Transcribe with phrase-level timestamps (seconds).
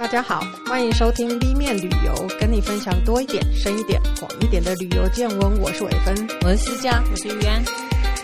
[0.00, 5.60] 大家好，欢迎收听 B 面旅游，跟你分享多一点、深一点、广一点的旅游见闻。
[5.60, 7.62] 我是伟芬，我是思佳，我是于安。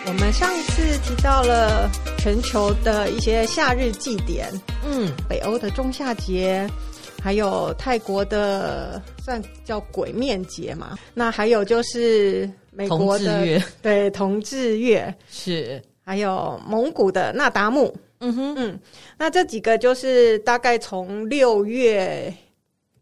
[0.07, 4.51] 我们上一次提到了全球的一些夏日祭典，
[4.83, 6.67] 嗯，北欧的仲夏节，
[7.21, 10.97] 还有泰国的算叫鬼面节嘛。
[11.13, 17.95] 那还有就是美国的同志月，对，同志月是，还有蒙古的那达慕。
[18.19, 18.79] 嗯哼，嗯，
[19.17, 22.33] 那这几个就是大概从六月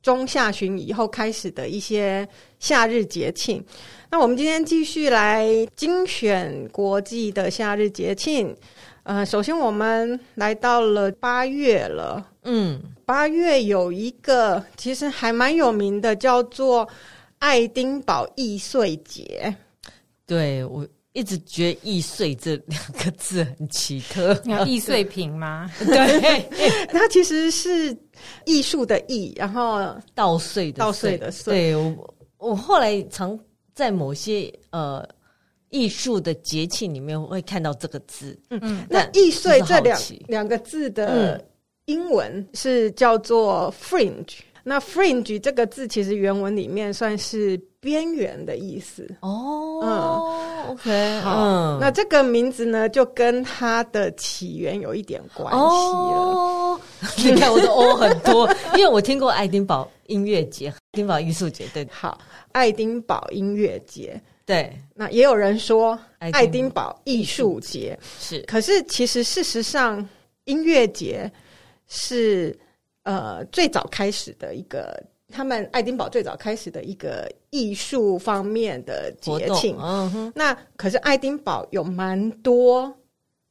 [0.01, 2.27] 中下旬以后开始的一些
[2.59, 3.63] 夏日节庆。
[4.11, 8.55] 那我们今天继续来精选国际的夏日节庆。
[9.03, 16.87] 呃，首先我们来到了八月了，嗯，八月有一个其实还蛮有名的，叫做
[17.39, 19.55] 爱丁堡易碎节。
[20.25, 20.85] 对，我。
[21.15, 24.37] 一直觉得“易碎”这两个字很奇特，
[24.67, 25.71] 易碎品吗？
[25.79, 26.45] 对，
[26.91, 27.95] 它其实是
[28.45, 31.53] 艺术的“艺”，然后稻穗的“稻穗”的“穗”。
[31.55, 33.39] 对，我我后来常
[33.73, 35.07] 在某些呃
[35.69, 38.37] 艺术的节庆里面会看到这个字。
[38.49, 41.41] 嗯嗯，那“易碎”这两两个字的
[41.85, 44.39] 英文是叫做 “fringe”。
[44.65, 49.07] 那 “fringe” 这个字其实原文里面算是边缘的意思。
[49.19, 55.63] 哦，嗯，OK，好，嗯，那这个名字呢，就跟它的起源有一点关系了。
[55.63, 56.81] 哦，
[57.17, 61.67] 你看我的“哦”很多，因为我听过爱丁堡音乐节、爱丁堡艺术节。
[61.71, 62.17] 对，好，
[62.53, 64.19] 爱丁堡音乐节。
[64.47, 70.03] 对，那也有人说爱丁堡艺术节是，可是其实事实上
[70.45, 71.31] 音乐节
[71.87, 72.57] 是。
[73.07, 74.99] 呃，最早开始的一个，
[75.33, 79.75] 他们爱丁堡最早开始的一个艺术方面的节庆。
[80.33, 82.95] 那可是爱丁堡有蛮多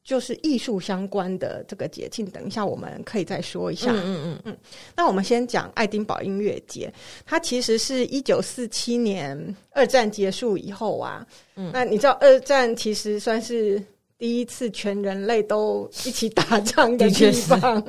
[0.05, 3.91] 就是艺术相关的这个节庆，等一下我们可以再说一下。
[3.91, 4.56] 嗯嗯嗯嗯。
[4.95, 6.92] 那我们先讲爱丁堡音乐节，
[7.24, 11.27] 它其实是一九四七年二战结束以后啊。
[11.57, 13.83] 嗯，那你知道二战其实算是
[14.18, 17.83] 第一次全人类都一起打仗的地方。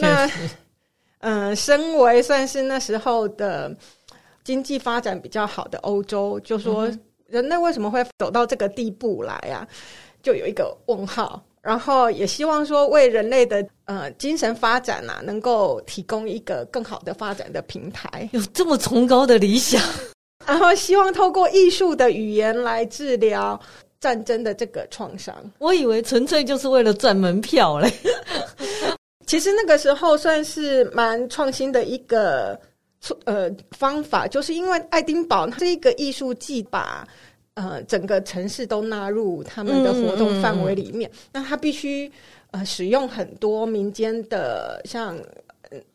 [0.00, 0.28] 那
[1.20, 3.74] 嗯，身为算是那时候的
[4.44, 6.90] 经济发展比较好的欧洲，就说
[7.26, 9.66] 人类为什么会走到这个地步来啊？
[10.22, 11.42] 就有一个问号。
[11.62, 18.28] 然后也希望说为人类的呃精神发展啊，能够提供一个更好的发展的平台。
[18.30, 19.82] 有这么崇高的理想，
[20.46, 23.60] 然后希望透过艺术的语言来治疗
[23.98, 25.34] 战争的这个创伤。
[25.58, 27.92] 我以为纯粹就是为了赚门票嘞。
[29.26, 32.58] 其实那个时候算是蛮创新的一个
[33.24, 37.06] 呃方法，就是因为爱丁堡它是一个艺术季把
[37.54, 42.10] 呃整个城市都纳入他们的活动范围里面，嗯嗯嗯，那他必须
[42.52, 45.18] 呃使用很多民间的像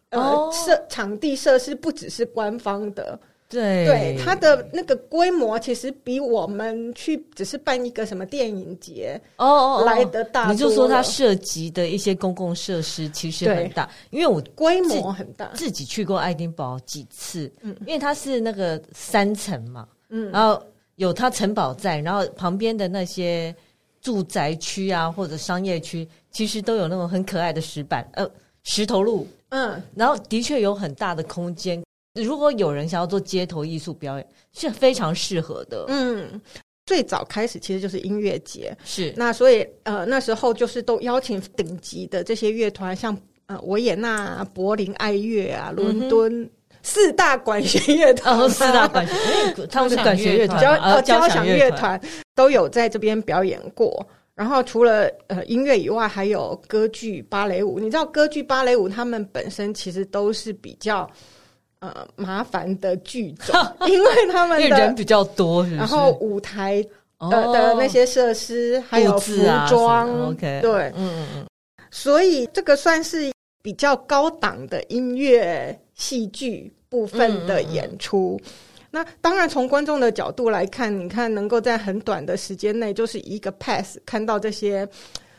[0.10, 3.20] 呃设、哦、场地设施，不只是官方的。
[3.52, 3.86] 对。
[3.86, 10.50] 对，它的那个规模其实比我们去只是办一个什么电影节哦来得大。
[10.50, 20.64] 你就说它涉及的一些公共设施其实很大，因为我规模很大，自己去过爱丁堡几次，嗯，因为它是那个三层嘛，嗯，然后
[20.96, 23.54] 有它城堡在，然后旁边的那些
[24.02, 28.26] 住宅区啊或者商业区，其实都有那种很可爱的石板呃
[28.64, 31.84] 石头路，嗯，然后的确有很大的空间。
[32.16, 35.86] 如果有人想要做街头艺术表演，是非常适合的。
[35.88, 36.42] 嗯，
[36.86, 46.50] 最早开始其实就是音乐节，是那所以呃那时候就是都邀请顶级的这些乐团，像呃维也纳、柏林爱乐啊、伦敦、嗯、
[46.84, 51.98] 四大管弦乐团、哦，四大管弦，他们是管弦乐团， 交呃交响乐团
[52.36, 54.06] 都有在这边表演过。
[54.36, 57.80] 然后除了呃音乐以外，还有歌剧、芭蕾舞。
[57.80, 61.10] 你知道歌剧、芭蕾舞，他们本身其实都是比较。
[61.82, 63.56] 呃，麻烦的剧种，
[63.90, 69.36] 因为他们的人比较多是是，然后舞台的、哦、的那些设施还有服
[69.68, 71.46] 装、啊、，OK，对，嗯嗯嗯，
[71.90, 73.34] 所以这个算是
[73.64, 78.40] 比较高档的音乐戏剧部分的演出。
[78.44, 84.88] 嗯嗯嗯，那当然，从观众的角度来看，你看能够在很短的时间内，就是一个 pass 看到这些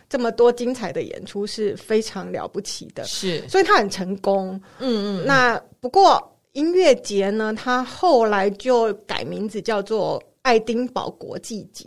[0.08, 3.04] 这么多精彩的演出，是非常了不起的。
[3.04, 4.60] 是，所以他很成功。
[4.80, 6.20] 嗯，嗯嗯，那不过。
[6.52, 11.84] 音乐节呢，它后来就改名字叫做爱丁堡国际节。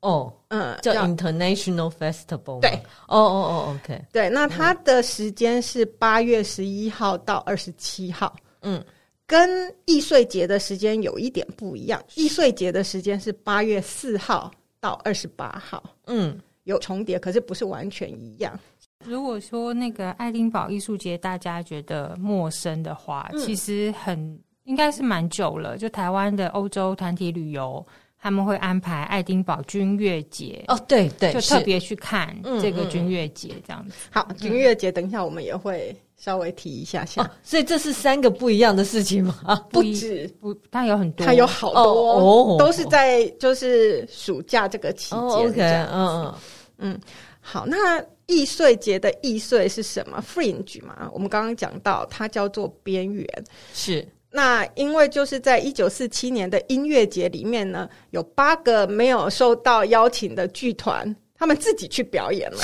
[0.00, 2.60] 哦，嗯，叫 International Festival。
[2.60, 2.70] 对，
[3.08, 4.00] 哦哦哦，OK。
[4.12, 8.36] 对，那它的时间是八月十一号到二十七号。
[8.62, 8.84] 嗯，
[9.26, 12.00] 跟易碎节的时间有一点不一样。
[12.14, 15.82] 易碎节的时间是八月四号到二十八号。
[16.06, 18.56] 嗯，有重叠，可是不是完全一样。
[19.04, 25.78] 如果说那个爱丁堡艺术节大家觉得陌生的话，嗯、其实很应该是蛮久了。
[25.78, 27.84] 就台湾的欧洲团体旅游，
[28.20, 33.90] 他们会安排爱丁堡军乐节哦，对对，就特别去看这个军乐节这样子。
[33.90, 37.22] 嗯嗯、好，军乐节等一下我们也会稍微提一下下。
[37.22, 39.38] 哦、所以这是三个不一样的事情吗？
[39.44, 45.20] 啊，不止不，它有很多，它有好多哦，都是在就是暑假这个期间。
[45.20, 46.34] 哦、OK，嗯嗯
[46.78, 47.00] 嗯，
[47.40, 48.04] 好，那。
[48.28, 53.26] 艺穗节的易碎是什么？Fringe 嘛，我们刚刚讲到它叫做边缘。
[53.74, 62.58] 是，那因为就是在一九四七年的音乐节里面呢，有八个没有受到邀请的剧团，他们自己去表演了。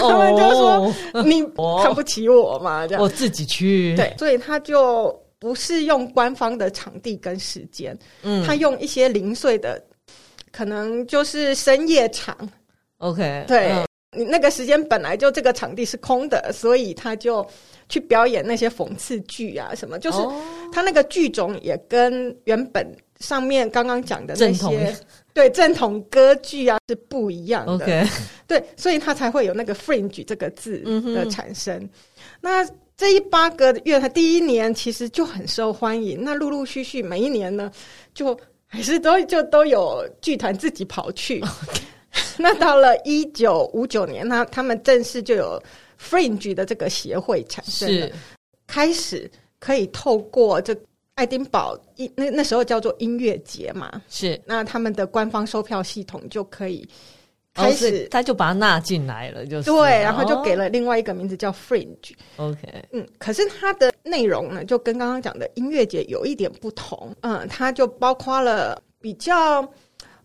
[0.00, 1.42] 他们就说：“你
[1.82, 2.86] 看不起我嘛？
[2.86, 9.82] 这样，我自己去。”对，所以他就不是用官方的场地跟时间，嗯，他用一些零碎的，
[10.52, 12.36] 可能就是深夜场。
[12.98, 13.86] OK，对、嗯、
[14.16, 17.46] 你那个时间本来就这个场地是空的，所以他就
[17.88, 20.18] 去表演那些讽刺剧啊什么，就是
[20.72, 22.86] 他那个剧种也跟原本
[23.20, 24.96] 上面刚刚讲的那些正
[25.34, 27.72] 对正统歌剧啊是不一样的。
[27.74, 28.06] OK，
[28.46, 30.78] 对，所以他才会有那个 fringe 这个字
[31.14, 31.76] 的产生。
[31.76, 31.90] 嗯、
[32.40, 32.64] 那
[32.96, 36.22] 这一八个月，他第一年其实就很受欢迎。
[36.22, 37.70] 那陆陆续续每一年呢，
[38.14, 41.42] 就还是都就都有剧团自己跑去。
[41.64, 41.80] Okay.
[42.38, 45.62] 那到了一九五九年，他他们正式就有
[46.00, 48.08] Fringe 的这个协会产生了，
[48.66, 50.76] 开始可以透过这
[51.14, 54.40] 爱丁堡音那那时候叫做音乐节嘛，是。
[54.46, 56.88] 那他们的官方售票系统就可以
[57.54, 59.70] 开始，哦、他就把它纳进来了，就是。
[59.70, 62.14] 对，然后就给了另外一个名字叫 Fringe。
[62.36, 62.58] OK，
[62.92, 69.66] 嗯，可是它的内容呢，就跟刚刚讲的音乐节有一点不同，嗯，它就包括了比较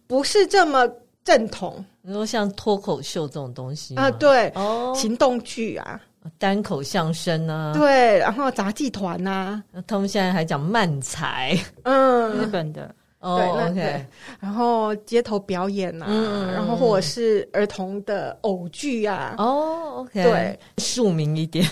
[0.07, 0.91] 不是这么。
[1.23, 6.01] 正统，你说像脱口秀这种东西啊，对，哦，行动剧啊，
[6.37, 13.37] 单口相声啊，对，然后杂技团啊，他们现在还讲漫才，嗯，日本的，哦
[13.69, 14.05] ，OK，
[14.39, 21.67] 然后街头表演啊，嗯、然后或者是儿童的偶剧啊，哦，OK，对，庶民一点，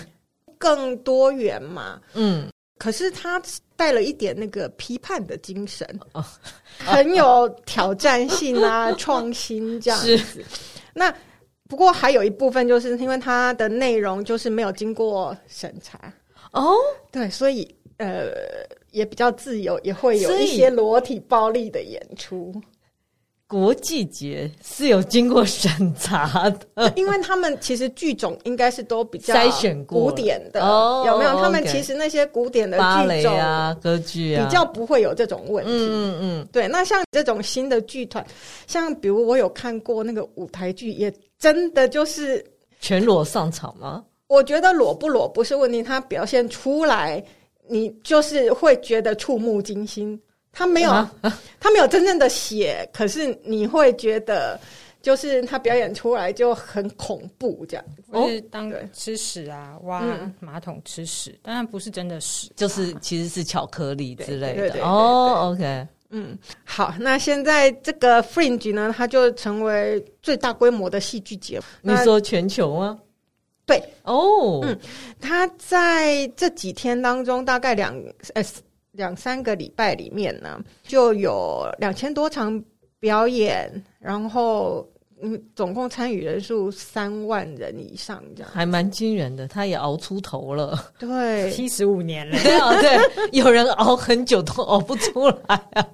[0.58, 2.48] 更多元嘛，嗯。
[2.78, 3.42] 可是他
[3.76, 6.24] 带了一点那个批判的精神，哦、
[6.78, 10.44] 很有挑战性啊， 创新这样子。
[10.94, 11.14] 那
[11.68, 16.14] 不过还有一部分，就是因为它的内容就是没有经过审查
[16.52, 16.74] 哦，
[17.12, 18.32] 对，所以呃
[18.92, 22.54] 也比较自由，也会有一些裸体暴力的演出。
[23.48, 30.60] 国际节是有经过审查的， 因为他们其实剧种应该是都比较筛选古典的，
[31.06, 31.40] 有没有？
[31.40, 35.72] 他们其实那些古典的剧种啊、歌剧啊，比较不会有这种问题。
[35.72, 36.68] 嗯嗯，对。
[36.68, 38.26] 那像这种新的剧团，
[38.68, 42.46] 像比如我有看过那个舞台剧，也真的就是
[42.82, 44.04] 全裸上场吗？
[44.28, 47.24] 我觉得裸不裸不是问题，他表现出来，
[47.70, 50.20] 你就是会觉得触目惊心。
[50.52, 50.92] 他没有，
[51.60, 54.60] 他没有真正的写，可是你会觉得，
[55.04, 57.86] 就是他表演出来就很恐怖，这样。
[58.10, 60.04] 哦，当吃屎啊，挖
[60.40, 64.82] 马桶吃屎，当然不是真的屎，就是其实是巧克力之类的。
[64.84, 71.66] 哦，OK，嗯，好，那现在这个 Fringe 呢，它就成为最大规模的戏剧节目。
[71.82, 73.00] 你说全球吗？
[73.68, 74.76] 对，哦，嗯，
[75.22, 77.96] 他在这几天当中，大概两
[78.34, 78.44] 呃。
[78.98, 82.62] 两三个礼拜里面呢，就有两千多场
[83.00, 84.86] 表演，然后
[85.22, 89.48] 嗯，总共参与人数三万人以上，这样还蛮惊人的。
[89.48, 95.36] 他也熬出头了，对，七十五年了， 对啊，对，有人熬很久都熬不出来
[95.74, 95.88] 啊。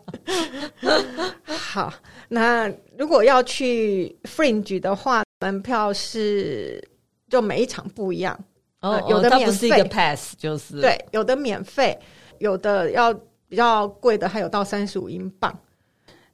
[1.46, 1.94] 好，
[2.30, 6.82] 那如果要去 Fringe 的话，门票是
[7.30, 8.38] 就每一场不一样，
[8.80, 11.98] 哦，呃、有的免费，它不是一个 pass，就是对，有的免费。
[12.40, 13.14] 有的要
[13.48, 15.58] 比较贵的，还有到三十五英镑。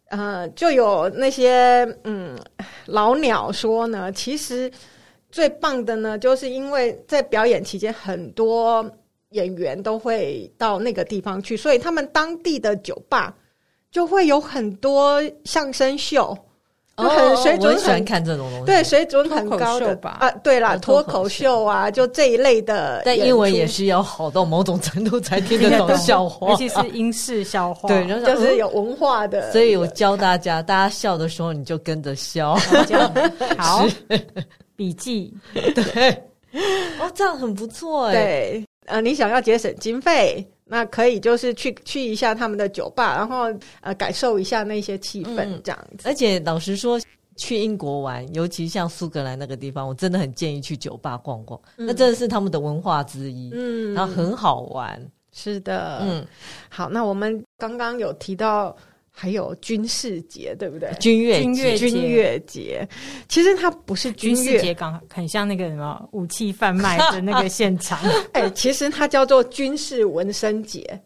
[0.10, 2.38] 呃，就有那些嗯
[2.86, 4.72] 老鸟说呢，其实
[5.30, 8.84] 最棒的呢，就是因为在表演期间，很多
[9.30, 13.36] 演员都会到那个地方去，所以他们当地的酒吧
[13.92, 16.36] 就会有很多相声秀。
[17.08, 18.66] 很水准很喜欢看这种东西。
[18.66, 20.18] 对，水准很高的吧？
[20.20, 23.02] 啊，对啦，脱口秀啊，就这一类的。
[23.06, 27.88] 但英文也是要好到某种程度才听得懂 笑话，尤其是英式笑话。
[27.88, 29.52] 对，就是有文化的。
[29.52, 32.56] 所以我教大家，大家笑的时候你就跟着笑。
[33.58, 33.86] 好，
[34.76, 35.34] 笔记。
[35.54, 36.10] 对，
[37.00, 38.14] 哦，这样很不错哎。
[38.14, 40.46] 对，呃，你想要节省经费。
[40.70, 46.08] 那可以就是去去一下他们的酒吧，然后呃感受一下那些气氛这样子。
[46.08, 47.00] 而且老实说，
[47.38, 55.02] 去英国玩，尤其像苏格兰那个地方，我真的很建议去酒吧逛逛，嗯、那真的是他们的文化之一，嗯，然后很好玩。
[55.32, 56.26] 是的，嗯，
[56.70, 58.76] 好，那我们刚刚有提到
[59.12, 60.92] 还有军事节，对不对？
[61.00, 62.88] 军乐军乐军乐节，
[63.28, 68.00] 其实它不是军事节，刚很像那个什么武器贩卖的那个现场。
[68.34, 71.02] 哎，其实它叫做军事纹身节，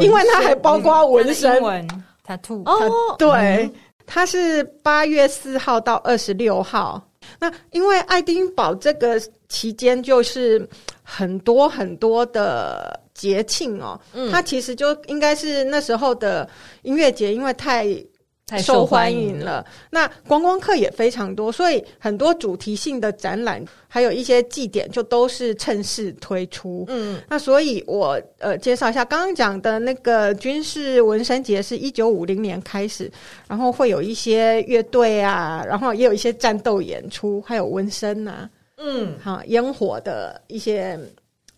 [0.00, 1.60] 因为它还包括纹身。
[1.62, 1.88] 纹
[2.26, 3.28] tattoo 哦，对。
[3.64, 3.72] 嗯。
[4.12, 7.00] 它是八月四号到二十六号。
[7.38, 10.68] 那因为爱丁堡这个期间就是
[11.04, 16.48] 很多很多的节庆哦，嗯，它其实就应该是那时候的
[16.82, 17.86] 音乐节，因为太。
[18.46, 26.84] 太受欢迎了，那观光客也非常多，所以很多主题性的展览，还有一些祭典，就都是趁势推出。
[26.88, 33.08] 嗯，那所以我呃介绍一下，刚刚讲的那个军事纹身节是一九五零年开始，
[33.46, 40.98] 然后会有一些乐队啊，然后也有一些战斗演出，还有纹身呐，嗯，好烟火的一些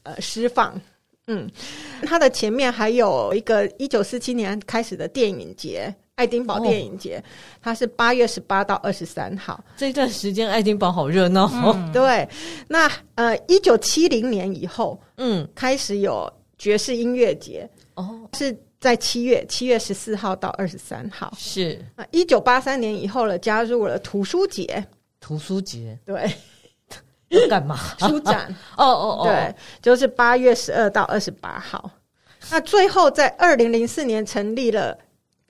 [0.02, 0.78] 呃释放，
[1.26, 1.50] 嗯，
[2.02, 5.95] 它的前面还有一个一九四七年开始的电影节。
[6.17, 7.25] 爱丁堡电影节，哦、
[7.62, 9.64] 它是八月十八到二十三号。
[9.79, 11.50] 这段时间，爱丁堡好热闹。
[11.55, 12.29] 嗯、对，
[12.69, 17.69] 那呃，一九七零年以后，嗯，开始有爵士音乐节。
[17.95, 21.33] 哦，是在七月，七月十四号到二十三号。
[21.37, 24.87] 是啊，一九八三年以后了，加入了图书节。
[25.19, 26.29] 图书节，对，要
[27.48, 27.78] 干嘛？
[27.98, 28.46] 书展。
[28.76, 31.90] 哦哦哦，对，就是八月十二到二十八号。
[32.50, 34.96] 那最后在二零零四年成立了。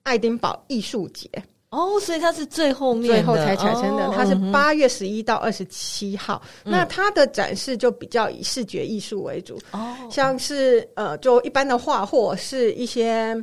[0.05, 1.31] 爱丁堡艺术节
[1.71, 4.09] 哦，所以它是最后面最后才产生的。
[4.09, 13.41] 哦、它是八月十一到二十七号，嗯、那它的展示就比较以视觉艺术为主哦，像是呃，就一般的画或是一些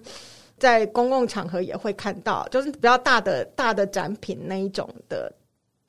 [0.57, 5.31] 在公共场合也会看到，就是比较大的大的展品那一种的。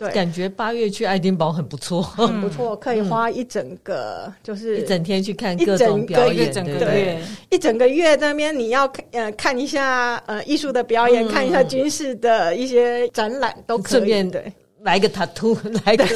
[0.01, 13.91] 对，感觉八月去爱丁堡很不错，很不错，可以花一整个就是一整天去看各种表演，整个月一整个月在那边你要看呃看一下呃艺术的表演，看一下军事的一些展览都可以。
[13.91, 15.55] 顺便对，来个 tattoo，
[15.85, 16.07] 来个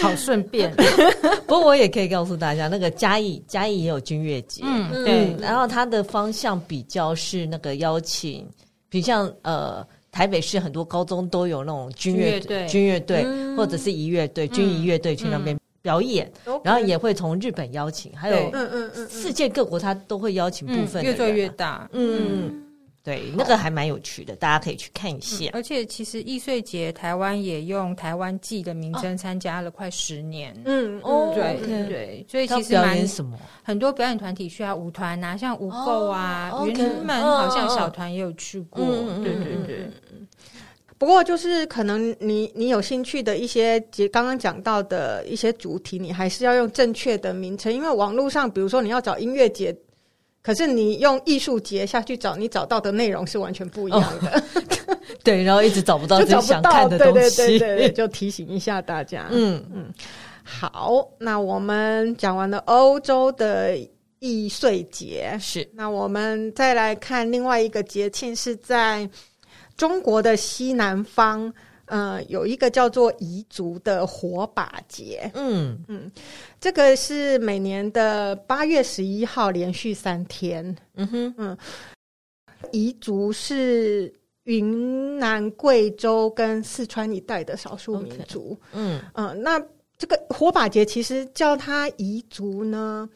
[0.00, 0.74] 好顺便。
[1.46, 8.48] 不过我也可以告诉大家，那个嘉义嘉义也有军乐节，嗯，对，然后它的方向比较是那个邀请，
[8.88, 9.86] 比如像呃。
[10.10, 13.26] 台北市很多高中都有那种军乐队、军乐队。
[13.56, 16.30] 或者是仪乐队、军仪乐队去那边表演，
[16.64, 22.62] 然后也会从日本邀请，还有嗯嗯嗯，世界各国他都会邀请部分，越做越大，嗯，
[23.02, 25.46] 对，那个还蛮有趣的，大家可以去看一下。
[25.52, 33.38] 而且其实易碎节台湾也用台湾季的名称参加了快十年，嗯，哦，对对，所以其实蛮什么？
[33.62, 39.90] 很多表演团体去啊，舞团啊，像舞后啊、云门好像小团也有去过，对对对。
[40.98, 49.74] 不过，就是可能你你有兴趣的一些节，刚刚讲到的一些主题，你还是要用正确的名称，因为网络上，比如说你要找音乐节，
[50.42, 54.38] 可是你用艺术节下去找，你找到的内容是完全不一样的。
[54.86, 57.36] 哦、 对，然后一直找不到自己 想看的东西。
[57.36, 59.26] 对对对对对， 就提醒一下大家。
[59.30, 59.92] 嗯嗯，
[60.42, 63.76] 好，那我们讲完了欧洲的
[64.18, 69.08] 易碎节，是，那我们再来看另外一个节庆是在。
[69.76, 71.50] 中国的西南方，
[71.90, 75.28] 呃，有一个叫做彝族的火把节。
[75.34, 76.10] 嗯嗯，
[76.60, 80.64] 这个是每年的八月十一号，连续三天。
[80.94, 81.58] 嗯哼嗯，
[82.72, 88.56] 彝族是云南、贵州跟四川一带的少数民族。
[88.62, 89.60] Okay, 嗯嗯，那
[89.98, 93.08] 这个火把节其实叫它彝族呢。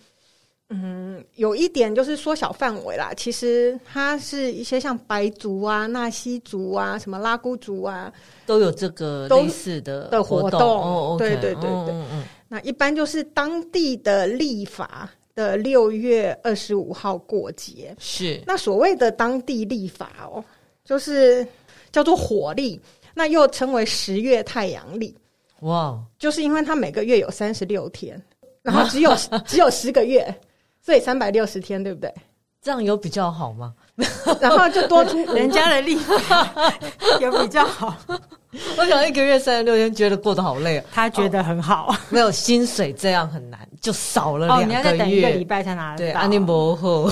[0.83, 3.13] 嗯，有一点就是缩小范围啦。
[3.17, 8.13] 其实它是一些像白族啊、纳西族啊、什么拉祜族啊，
[8.45, 10.61] 都有这个类似的的活动。
[10.61, 11.95] 哦，对对对对。
[11.95, 12.25] 嗯嗯。
[12.49, 17.95] 那一般就是当地的历法的六月二十五号过节。
[17.99, 18.43] 是。
[18.47, 20.45] 那所谓的当地历法哦，
[20.85, 21.47] 就是
[21.93, 22.81] 叫做火历，
[23.15, 25.17] 那又称为十月太阳历。
[25.61, 25.99] 哇！
[26.19, 28.21] 就是因为它每个月有三十六天，
[28.61, 29.13] 然后只有
[29.47, 30.35] 只有十个月。
[30.85, 32.13] 所以三百六十天，对不对？
[32.61, 33.73] 这样有比较好吗？
[34.41, 36.73] 然后就多出 人家的历法
[37.21, 37.95] 有比较好。
[38.77, 40.79] 我想一个月三十六天，觉得过得好累。
[40.79, 44.69] 啊他觉得很好，没有薪水这样很难，就少了两个月。
[44.69, 45.99] 你要再等一个礼拜才拿得到。
[45.99, 47.11] 对，安尼伯后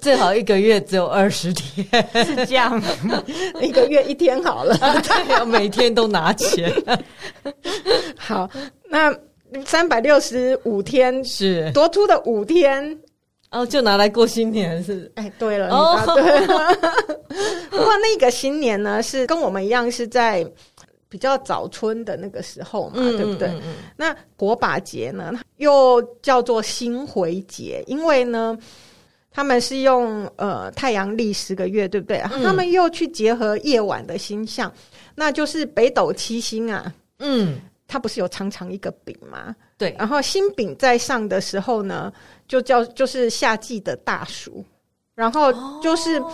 [0.00, 1.86] 最好一个月只有二十天，
[2.24, 2.82] 是这样。
[3.62, 6.72] 一个月一天好了，对，每天都拿钱。
[8.16, 8.48] 好，
[8.90, 9.14] 那。
[9.64, 12.98] 三百六十五天是多出的五天
[13.50, 15.10] 哦，就拿来过新年是？
[15.14, 16.74] 哎，对了，哦，对了。
[17.70, 20.46] 不过那个新年呢，是跟我们一样是在
[21.08, 23.48] 比较早春的那个时候嘛，嗯、对不对？
[23.48, 28.58] 嗯嗯、那火把节呢，又叫做星回节，因为呢，
[29.30, 32.18] 他们是用呃太阳历十个月，对不对？
[32.32, 34.70] 嗯、他们又去结合夜晚的星象，
[35.14, 36.92] 那就是北斗七星啊。
[37.20, 39.54] 嗯，它不是有长长一个柄吗？
[39.78, 42.12] 对，然后新柄在上的时候呢，
[42.48, 44.64] 就叫就是夏季的大暑，
[45.14, 46.18] 然后就是。
[46.20, 46.32] 哦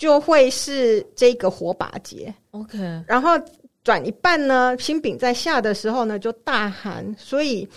[0.00, 2.78] 就会是这个火把节，OK。
[3.06, 3.32] 然后
[3.84, 7.68] 转一半呢，新柄在下的时候呢，就大寒，所以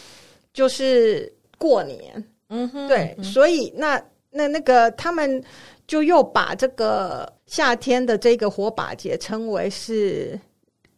[0.53, 2.25] 就是过年。
[2.47, 5.43] 嗯哼，对，嗯、所以那那那个他们
[5.85, 10.39] 就又把这个夏天的这个火把节称为是，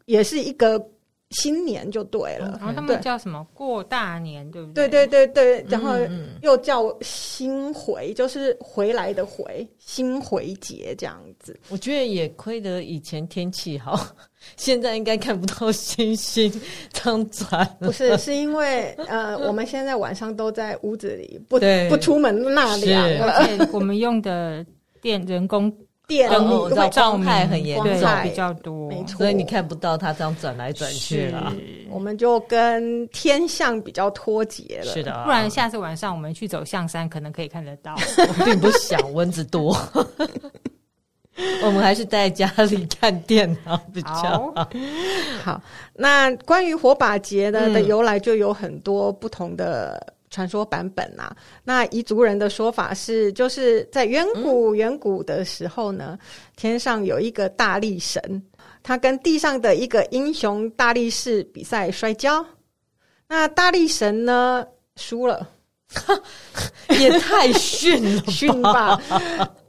[0.06, 0.80] 也是一个。
[1.32, 4.88] 新年就对了，然后他们叫什么过大年，对不对？
[4.88, 5.94] 对对对对，然后
[6.42, 11.60] 又叫星回，就是回来的回，星回节这样子。
[11.70, 14.00] 我觉得也亏得以前天气好，
[14.56, 16.52] 现在应该看不到星星
[16.94, 17.68] 这样转。
[17.80, 24.66] 不是，是因为呃，我们现在晚上都在屋子里，不不出门纳凉了，而且我们用的
[25.02, 25.76] 电人工。
[26.08, 26.36] 电力
[26.74, 31.52] 会照害很严重，比较多，没错，所以你看不到它这样转来转去了。
[31.90, 34.92] 我们就跟天象比较脱节了。
[34.92, 37.96] 是的，不然下次晚上我们去走象山，可能可以看得到。
[38.18, 39.76] 我并不想蚊子多，
[41.64, 44.54] 我们还是待在家里看电脑比较好。
[45.44, 45.62] 好，
[45.94, 50.15] 那关于火把节呢的由来，就有很多不同的。
[50.36, 56.20] 传说版本呐、啊，那彝族人的说法是，就是在远古远古的时候呢，嗯、
[56.58, 58.44] 天上有一个大力神，
[58.84, 62.46] 他跟地上的一个英雄大力士比赛摔跤，
[63.30, 65.48] 那大力神呢输了，
[67.00, 69.02] 也太逊了，逊吧？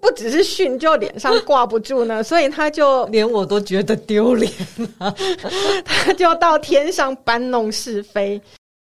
[0.01, 4.53] 不只是逊，就脸上挂不住呢， 所以他就连我都觉得丢脸
[4.99, 5.15] 了，
[5.87, 8.43] 他就到天上搬弄是非。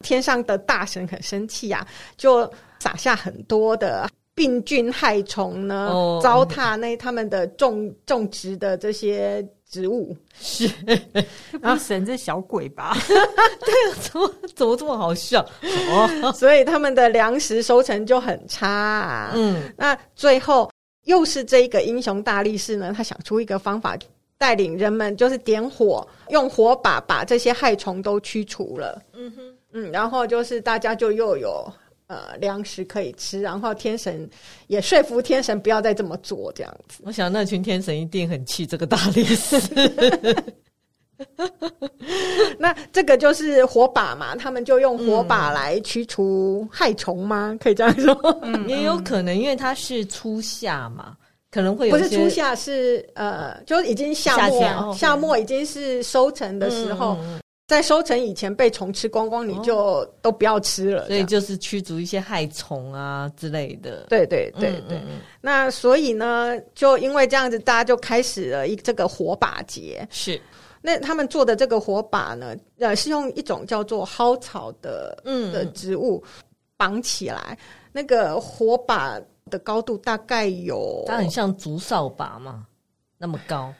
[0.01, 1.87] 天上的大神很生气呀、啊，
[2.17, 10.15] 就撒下很多的病菌害虫呢，哦、糟蹋那他们的种种植的这些植物。
[10.39, 10.69] 是
[11.61, 12.95] 啊，神这小鬼吧？
[13.07, 15.45] 对啊，怎么怎么这么好笑？
[15.61, 19.31] 哦，所以他们的粮食收成就很差、啊。
[19.35, 20.71] 嗯，那最后
[21.03, 23.97] 又是这一个英雄大力士呢，他想出一个方法，
[24.37, 28.99] 带领人们就是点火，用火把把这些害虫都驱除了。
[29.13, 29.57] 嗯哼。
[29.73, 31.65] 嗯，然后就是大家就又有
[32.07, 34.29] 呃粮食可以吃，然后天神
[34.67, 37.01] 也说服天神不要再这么做，这样子。
[37.05, 39.57] 我想那群天神一定很气这个大力士。
[42.57, 47.55] 那这个就是火把嘛，他们就用火把来驱除害虫吗？
[47.59, 48.13] 可以这样说？
[48.41, 51.15] 嗯， 也有可能，因为它是初夏嘛，
[51.51, 57.17] 可能会有不是初夏是呃，就已经夏末，夏，末已经是收成的时候。
[57.71, 61.07] 在收成以前被虫吃光光，你就都不要吃了。
[61.07, 64.07] 所以就是驱逐一些害虫啊之类的。
[64.09, 64.97] 对对对对。
[64.97, 70.05] 嗯嗯嗯，那所以呢，就因为这样子，大家就开始了一这个火把节。
[70.11, 70.39] 是。
[70.81, 76.21] 那他们做的这个火把呢，呃，是用一种叫做蒿草的嗯的植物
[76.75, 77.57] 绑起来。
[77.93, 82.65] 那个火把的高度大概有，它很像竹扫把嘛，
[83.17, 83.73] 那么高。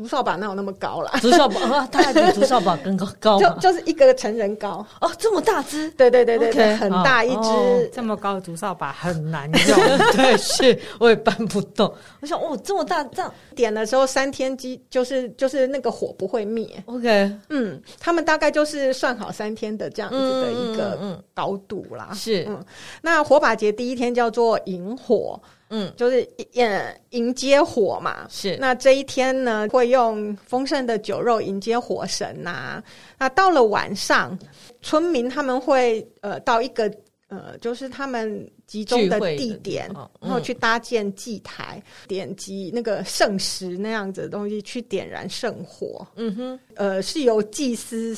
[0.00, 1.12] 竹扫把哪有那么高啦？
[1.20, 5.90] 竹扫把啊，它还比竹扫把更高高， 就就是一个成人高哦，这么大只？
[5.90, 9.78] 对对对对对，很大一只，这么高的竹扫把很难用，
[10.16, 11.92] 对，是我也搬不动。
[12.22, 16.66] 我想哦，这么大，这样点的时候三天机就是就是那个火不会灭。
[16.86, 22.08] OK，嗯，他们大概就是算好三天的这样子的一个高度啦。
[22.14, 22.64] 是，嗯，
[23.02, 25.38] 那火把节第一天叫做引火。
[25.72, 28.56] 嗯，就是呃迎接火嘛，是。
[28.56, 32.84] 那这一天呢，会用丰盛的酒肉迎接火神呐、啊。
[33.18, 34.36] 那到了晚上，
[34.82, 36.92] 村民他们会呃到一个
[37.28, 46.04] 呃就是他们集中的地点，嗯、然后去搭建祭台，点击那个圣石那样子的东西去点燃圣火。
[46.16, 48.16] 嗯哼，呃是由祭司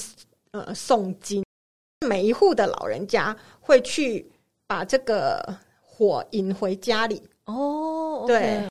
[0.53, 1.45] 呃诵经，
[2.07, 4.27] 每一户的老人家会去
[4.67, 7.23] 把这个火引回家里。
[7.46, 8.62] 哦，对，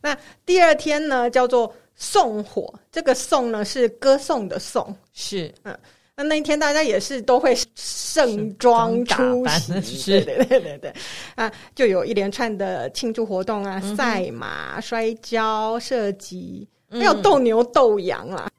[0.00, 5.52] 那第二天呢，叫做送火，这个送呢是歌颂的颂，是。
[5.62, 5.76] 嗯，
[6.16, 10.92] 那那一天大家也是都会盛装出席， 是，对对对对，
[11.34, 18.50] 啊，就有一连串的庆祝活动啊，赛马、摔跤、射击，还有斗牛、斗羊啦，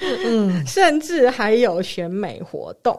[0.00, 2.98] 嗯， 甚至还有选美活动。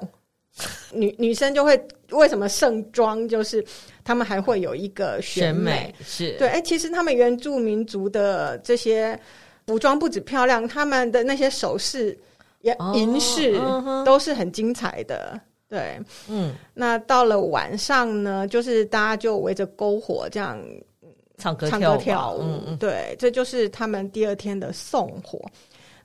[0.92, 1.80] 女女生就会
[2.12, 3.28] 为什么盛装？
[3.28, 3.64] 就是
[4.04, 6.48] 他们还会有一个选美，是对。
[6.48, 9.20] 哎、欸，其实他们原住民族的这些
[9.66, 12.18] 服装不止漂亮，他们的那些首饰
[12.62, 15.40] 也银饰、哦、都是很精彩的。
[15.68, 20.64] 对，嗯，那到了晚上呢，就是大家就围着篝火这样
[21.40, 22.42] 唱歌唱歌跳舞。
[22.44, 25.44] 嗯嗯，对，这就是他们第二天的送火。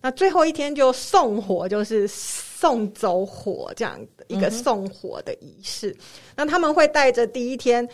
[0.00, 5.90] 那最后一天就送火，就是送走火这样的一个送火的仪式。
[5.90, 5.98] 嗯、
[6.36, 7.86] 那他们会带着第一天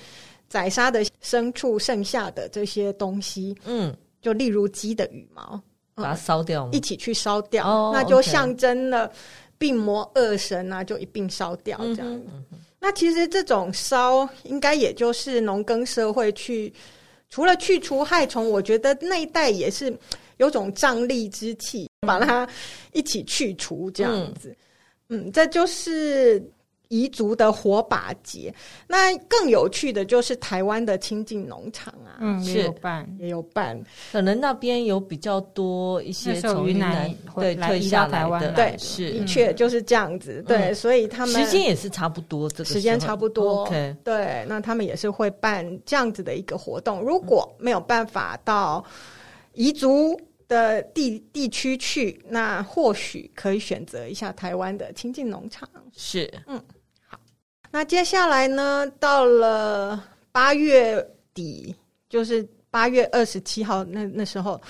[0.47, 5.59] 宰杀的牲畜剩下的这些东西，嗯，就例如鸡的羽毛，
[5.95, 9.11] 把它烧掉，一起去烧掉，哦、那就象征了
[9.57, 12.23] 病魔恶神啊，就一并烧掉这样。
[12.81, 16.71] 那其实这种烧，应该也就是农耕社会去
[17.31, 19.99] 除了去除害虫，我觉得那一代也是。
[20.39, 22.49] 有种瘴疠之气，把它
[22.93, 24.57] 一起去除，这样子，
[25.09, 26.41] 嗯，嗯，这就是
[26.91, 28.55] 彝族的火把节。
[28.87, 33.83] 那更有趣的就是台湾的清境农场啊，嗯，也有办，也有办。
[34.13, 40.45] 可能那边有比较多一些从云南对退下来的，对，是的确就是这样子。
[40.47, 43.69] 对，所以他们时间也是差不多，这个时间差不多。
[44.05, 47.01] 对，那他们也是会办这样子的一个活动。
[47.01, 48.85] 如果没有办法到。
[49.57, 50.21] 彝族
[50.55, 55.69] 的地地区去，那或许可以选择一下台湾的亲近农场。
[55.93, 56.63] 是，嗯，
[57.09, 57.19] 好。
[57.73, 61.75] 那接下来呢，到了八月底，
[62.09, 64.61] 就是八月二十七号，那那时候。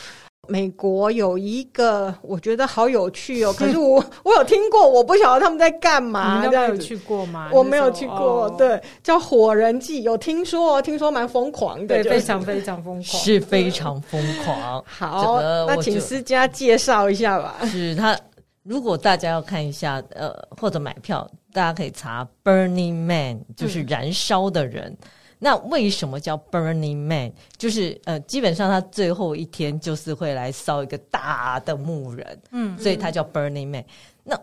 [0.48, 3.52] 美国有一个，我觉得好有趣哦。
[3.58, 6.44] 可是我我有听过，我不晓得他们在干嘛。
[6.46, 7.50] 你有去过吗？
[7.52, 8.44] 我没有去过。
[8.44, 14.82] 哦、对，叫火人祭，有听说，听说蛮疯狂的，对，非常非常疯狂，是非常疯狂。
[14.86, 17.56] 好，那请思佳介绍一下吧。
[17.66, 18.18] 是他，
[18.62, 24.84] 如果大家要看一下，呃，或者买票，大家可以查 Burning Man，就是燃烧的人。
[24.86, 25.08] 嗯
[25.44, 27.30] 那为什么叫 Burning Man？
[27.58, 33.84] 就是呃，基本上他最后一天就是会来烧一个大的木人，嗯，所以他叫 Burning Man。
[34.22, 34.40] 那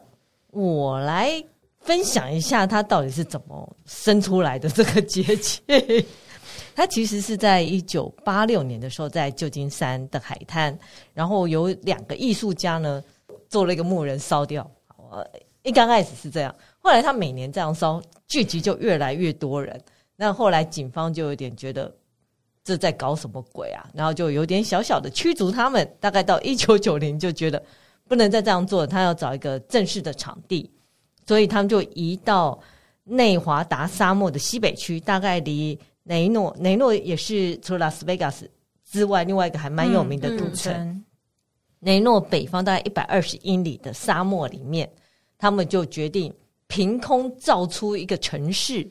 [0.51, 1.43] 我来
[1.79, 5.59] 分享一下他到底是怎么生出来的这个节气。
[6.75, 10.77] 他其实是在一九八六年的时候，在旧金山的海滩，
[11.15, 13.03] 然后有两个艺术家呢
[13.49, 14.69] 做了一个木人烧掉。
[15.09, 15.25] 呃，
[15.63, 19.81] 一刚开始是这样，后来他每年这样烧，聚集就越来越多人。
[20.21, 21.91] 那后来警方就有点觉得
[22.63, 25.97] 这在搞什么鬼啊，然后就有点小小的驱逐他们。
[25.99, 27.59] 大概到一九九零就觉得
[28.07, 30.69] 不能再这样做，他要找一个正式的场地，
[31.25, 32.61] 所以他们就移到
[33.03, 38.47] 内华达沙漠的西北区，大概离雷诺，雷诺也是除了拉斯维加斯
[38.85, 40.71] 之外，另外一个还蛮有名的赌城。
[40.71, 41.05] 嗯嗯、
[41.79, 44.87] 雷诺北方大概一百二十英里的沙漠里面，
[45.39, 46.31] 他们就决定
[46.67, 48.87] 凭空造出一个城市。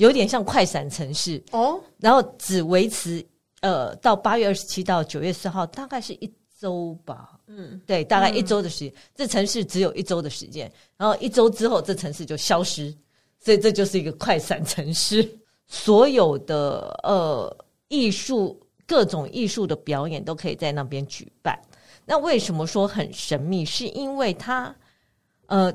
[0.00, 3.24] 有点像快闪城市哦，然后只维持
[3.60, 7.38] 呃到八月二十七到九月四号，大概是一周吧。
[7.46, 8.88] 嗯，对，大概一周的时间。
[8.88, 12.92] 嗯、这城市只有一周的时间，然后一周之后，这城市就消失。
[13.38, 15.38] 所以这就是一个快闪城市。
[15.68, 17.54] 所有的呃
[17.88, 21.58] 艺术，各种艺术的表演都可以在那边举办。
[22.06, 23.66] 那为什么说很神秘？
[23.66, 24.74] 是因为它
[25.46, 25.72] 呃，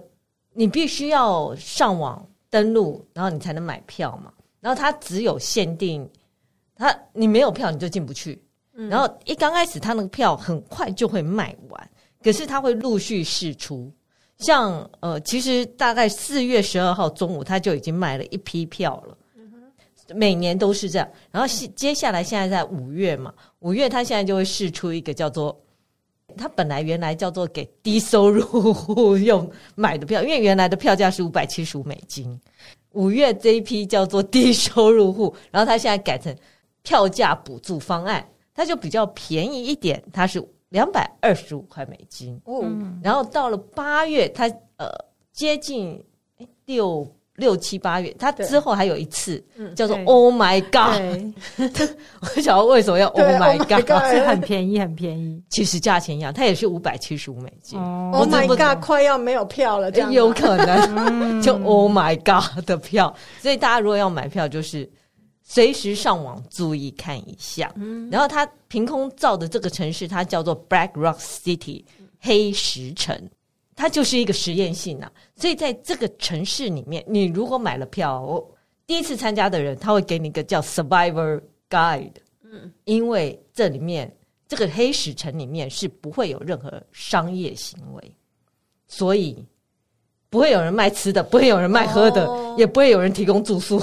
[0.54, 2.28] 你必须要上网。
[2.56, 4.32] 登录，然后你才能买票嘛。
[4.62, 6.10] 然后它只有限定，
[6.74, 8.42] 它你没有票你就进不去。
[8.76, 11.90] 嗯、然后一刚开始，它那个票很快就会卖完，
[12.24, 13.92] 可是它会陆续释出。
[14.38, 19.18] 像呃，其实大概四月十二号中午，它就已经卖了一批票了。
[20.14, 21.06] 每年都是这样。
[21.30, 25.62] 然后接下来现在在五月嘛，五月它现在就会试出一个叫做。
[26.38, 32.40] 他本来原来叫做给低收入户用买的票，因为原来的票价是五百七十五美金。
[32.92, 36.36] 五月这一批叫做低收入户，然后它现在改成
[36.82, 42.40] 票价补助方案，它就比较便宜一点，它是两百二十五块美金。
[42.46, 42.64] 哦，
[43.04, 44.90] 然后到了八月，它呃
[45.32, 46.04] 接近
[46.66, 47.06] 六。
[47.36, 49.44] 六七八月，他之后还有一次
[49.76, 51.02] 叫做 “Oh my God”，
[52.22, 54.10] 我想要为什么要 “Oh my God”？
[54.10, 55.42] 是很便宜，很便宜。
[55.50, 57.78] 其实价钱一样，它也是五百七十五美金。
[57.80, 63.14] Oh my God，快要没有票了，这样有可能 就 “Oh my God” 的票。
[63.42, 64.90] 所以大家如果要买票，就是
[65.44, 67.70] 随时上网注意看一下。
[68.10, 71.84] 然后他凭空造的这个城市，它叫做 Black Rock City，
[72.22, 73.30] 黑石城。
[73.76, 78.56] 它就是一个实验性啊，所以在这个城市里面，你如果买了票，我
[78.88, 84.10] 第一次参加的人，他会给你一个叫 Survivor Guide，嗯，因为这里面
[84.48, 88.16] 这个黑石城里面是不会有任何商业行为，
[88.88, 89.46] 所以
[90.30, 93.82] 不会有人卖吃的，不会有人卖喝的，哦、也不会有人提供住宿，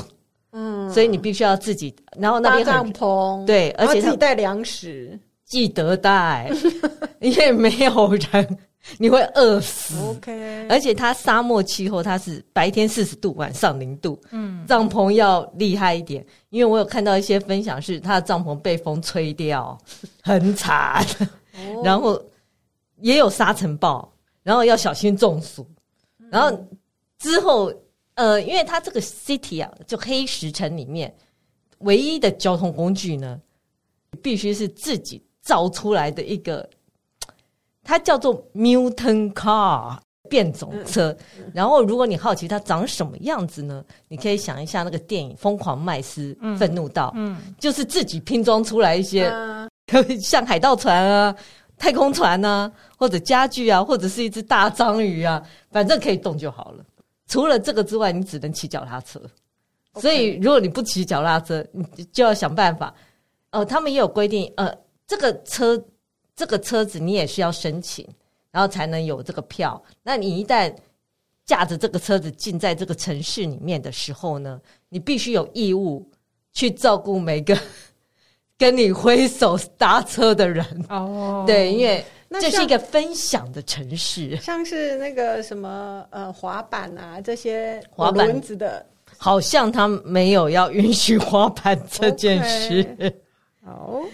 [0.52, 5.18] 嗯，所以你必须要自己，然后那边搭帐篷，对，而且自己带粮食。
[5.44, 6.50] 记得带，
[7.20, 8.58] 因为没有人，
[8.98, 9.96] 你会饿死。
[9.98, 14.20] OK，而且它沙漠气候，它是白天四十度，晚上零度。
[14.30, 19.78] 嗯，帐篷要厉害一点，因为我有看到一些分享是，他的帐篷被风吹掉，
[20.22, 21.04] 很惨。
[21.54, 22.20] 哦、然后
[23.00, 24.10] 也有沙尘暴，
[24.42, 25.66] 然后要小心中暑。
[26.30, 26.50] 然后
[27.18, 27.72] 之后，
[28.14, 31.14] 呃，因为它这个 city 啊，就黑石城里面
[31.80, 33.38] 唯一的交通工具呢，
[34.22, 36.68] 必须是自己造出来的一个，
[37.82, 39.96] 它叫做 mutant car
[40.28, 41.16] 变种车。
[41.52, 49.32] 然后，如果你好奇它长什么样子呢，你可以想一下那个电影《疯狂麦斯》，愤怒到，嗯，就是自己拼装出来一些，
[50.20, 51.34] 像海盗船啊。
[51.78, 55.42] 太空船啊，或者家具啊，或者是一只大章鱼啊，
[55.72, 56.84] 反正可以动就好了。
[57.26, 59.20] 除了这个之外，你只能骑脚踏车。
[59.94, 62.94] 所以，如果你不骑脚踏车，你就要想办法。
[63.50, 64.72] 呃，他们也有规定，呃，
[65.08, 65.76] 这个车
[66.34, 68.06] 这个车子你也需要申请，
[68.50, 69.82] 然后才能有这个票。
[70.02, 70.74] 那你一旦
[71.44, 76.10] 驾着这个车子进在这个城市里面的时候呢，你必须有义务
[76.52, 77.58] 去照顾每个。
[78.58, 88.86] 跟你挥手搭车的人哦，oh, 对，因为这是一个分享的城市，像是那个什么呃滑板啊这些滑板轮子的，
[89.18, 92.86] 好像他没有要允许滑板这件事。
[93.64, 94.04] 好 oh.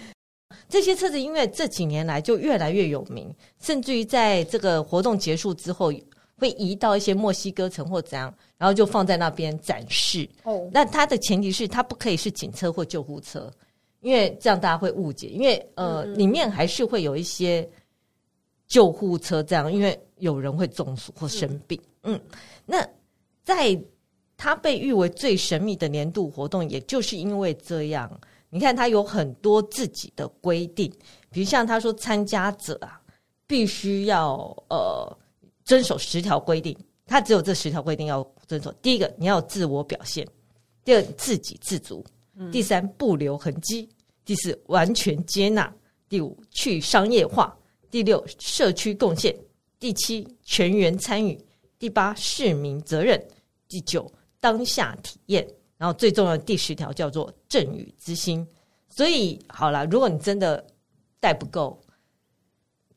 [0.67, 5.91] 这些车子因为这几年来就越来越有名，甚至于在这个活动结束之后，
[6.37, 10.27] 会移到一些墨西哥城或怎样，然后就放在那边展示。
[10.43, 10.69] 哦，oh.
[10.71, 13.51] 那它的前提是它不可以是警车或救护车。
[14.01, 17.69] 因为这样大家会误解，因为呃，嗯、里面还是会有一些
[18.65, 21.77] 救护车这样，因为有人会中暑或生病。
[22.03, 22.21] 嗯，嗯，
[22.65, 22.89] 那
[23.43, 23.77] 在
[24.37, 28.09] 它被誉为最神秘的年度活动，也就是因为这样。
[28.49, 30.91] 你看，他有很多自己的规定，
[31.31, 32.99] 比如像他说，参加者啊，
[33.45, 34.37] 必须要
[34.69, 35.17] 呃
[35.63, 38.71] 遵守十条规定，他只有这十条规定要遵守。
[38.81, 40.25] 第一个，你要自我表现；
[40.83, 42.03] 第二，自给自足。
[42.51, 43.85] 第三，不留痕迹；
[44.23, 45.69] 第四，完全接纳；
[46.07, 47.53] 第五，去商业化；
[47.91, 49.35] 第六，社区贡献；
[49.77, 51.37] 第七，全员参与；
[51.77, 53.19] 第八，市民责任；
[53.67, 54.09] 第九，
[54.39, 55.45] 当下体验；
[55.79, 58.47] 然后最重要的第十条叫做赠与之心。
[58.87, 60.63] 所以，好了，如果你真的
[61.19, 61.81] 带不够，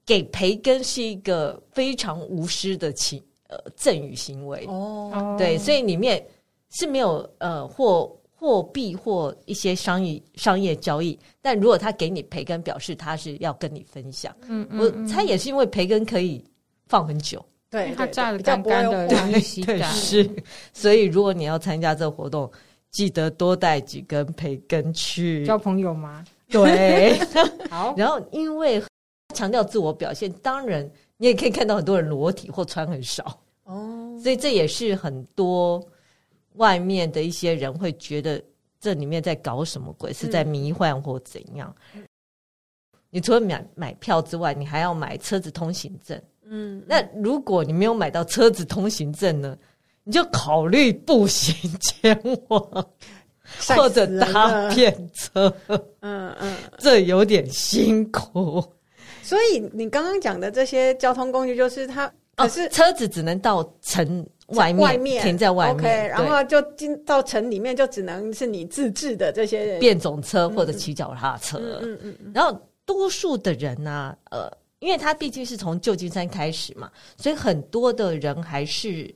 [0.04, 5.34] 给培根是一个非常无私的情呃赠与行为哦。
[5.38, 6.22] 对，所以里面
[6.68, 8.14] 是没有呃或。
[8.34, 14.34] 货币或一些商业商业交易，但如果他给你培根，表示他是要跟你分享。
[14.48, 16.44] 嗯，嗯，嗯，我猜也是因为培根可以
[16.88, 17.40] 放很久，
[17.70, 20.28] 对，它炸的干干的，对，对，是。
[20.72, 22.50] 所以如果你要参加这个活动，
[22.92, 26.24] 记得多带几根培根去交朋友吗？
[26.48, 27.18] 对，
[27.68, 27.92] 好。
[27.96, 28.80] 然后因为
[29.34, 35.84] 强调自我表现，当然你也可以看到很多人裸体或穿很少哦，所以这也是很多。
[36.56, 38.38] 外面的一些人会觉得
[38.78, 41.74] 这里面在搞什么鬼，是在迷幻或怎样？
[41.94, 42.04] 嗯、
[43.08, 46.22] 你除了买买票之外，你还要买车子通行证。
[46.44, 49.56] 嗯，那如果你没有买到车子通行证呢？
[50.04, 52.60] 你就考虑步行前往，
[53.76, 55.52] 或者搭便车。
[56.00, 58.64] 嗯嗯， 这有点辛苦。
[59.22, 64.26] 所以你刚刚讲的这些交通工具，就是它，可是、哦、车子只能到城。
[64.48, 71.58] 外面，外面停在外面，OK，然后就进到城里面，就只能是你自制的这些变种车或者骑脚踏车。
[71.80, 79.14] 嗯嗯，然后多数的人呢、啊，呃，因为他毕竟是从旧金山开始嘛，所以很多的人还是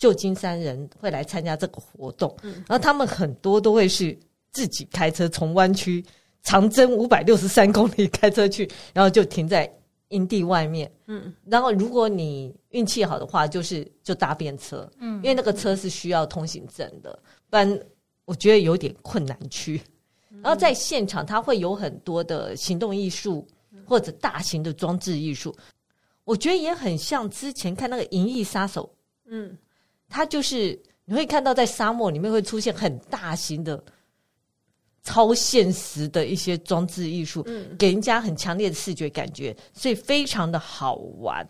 [0.00, 2.36] 旧金山人会来参加这个活动。
[2.42, 4.18] 嗯，然后他们很多都会是
[4.50, 6.04] 自己开车从湾区
[6.42, 9.72] 长征五百六十三公里开车去，然后就停在。
[10.10, 17.16] 营地外面，嗯，然后如果你运气好的话，就是就搭便车，嗯，因为那个车是需要通行证的，
[17.48, 17.80] 不然
[18.24, 19.80] 我觉得有点困难去。
[20.42, 23.46] 然后在现场，它会有很多的行动艺术
[23.86, 25.54] 或者大型的装置艺术，
[26.24, 28.84] 我觉得也很像之前看那个《银翼杀手》，
[29.26, 29.56] 嗯，
[30.10, 33.82] 它就是你会看到在沙漠里面会出现很大型的。
[35.02, 41.44] 超现实的一些装置艺术，嗯，给人家很强烈的视觉感觉，所以非常的好玩。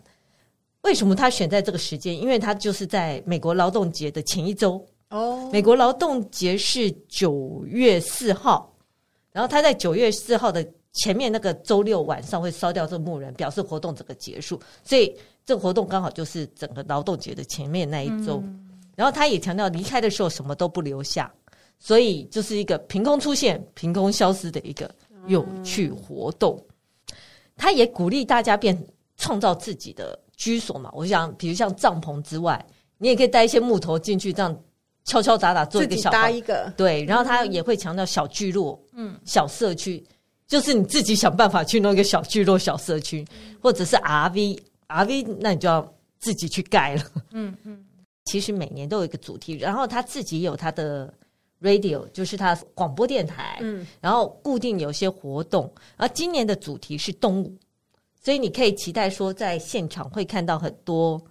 [0.83, 2.17] 为什么他选在这个时间？
[2.17, 5.49] 因为他就是在美国劳动节的前一周哦。
[5.51, 8.73] 美国劳动节是九月四号，
[9.33, 14.57] 然后他在九月四号的前面那个周六晚上会烧掉这个木人，表示活动整个结束。
[14.81, 15.13] 所以
[15.45, 18.41] 这个活动刚好就是整个劳动节的前面那一周。
[18.45, 21.31] 嗯，然后他也强调离开的时候什么都不留下。
[21.83, 24.87] 所以就是一个凭空出现、凭空消失的一个
[25.25, 26.63] 有趣活动。
[27.57, 28.79] 他也鼓励大家变
[29.17, 30.91] 创造自己的居所嘛。
[30.93, 32.63] 我想，比如像帐篷之外，
[32.99, 34.55] 你也可以带一些木头进去，这样
[35.05, 36.71] 敲敲打打做一个小搭一个。
[36.77, 40.05] 对，然后他也会强调小聚落，嗯，小社区，
[40.47, 43.25] 就是你自己想办法去弄一个小聚落、小社区，
[43.59, 43.95] 或者是
[44.93, 47.03] RV，RV，那你就要自己去盖了。
[47.31, 47.85] 嗯嗯，
[48.25, 51.13] 其实每年都有一个主题，然后他自己有他的。
[51.63, 57.55] Radio 就是他广播电台，嗯，然后固定有些活动，而今年的主题是动物，
[58.19, 61.23] 所以你可以期待说，在现场会看到很多，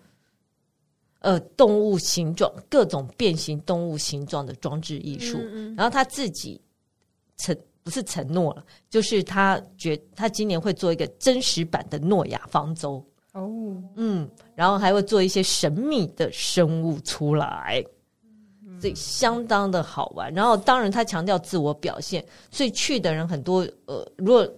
[1.19, 5.37] 呃，动物形状、各种变形动物形状的装置艺术。
[5.39, 6.61] 嗯嗯，然后他自己
[7.39, 17.85] 承不是承诺了，就是他觉他今年会做一个真实版的诺亚方舟哦，嗯，然后还会做一些神秘的生物出来。
[18.81, 23.61] 所以相当的好玩，然后当然他强调自我表现，所以去的人很多。
[23.85, 24.51] 呃，如果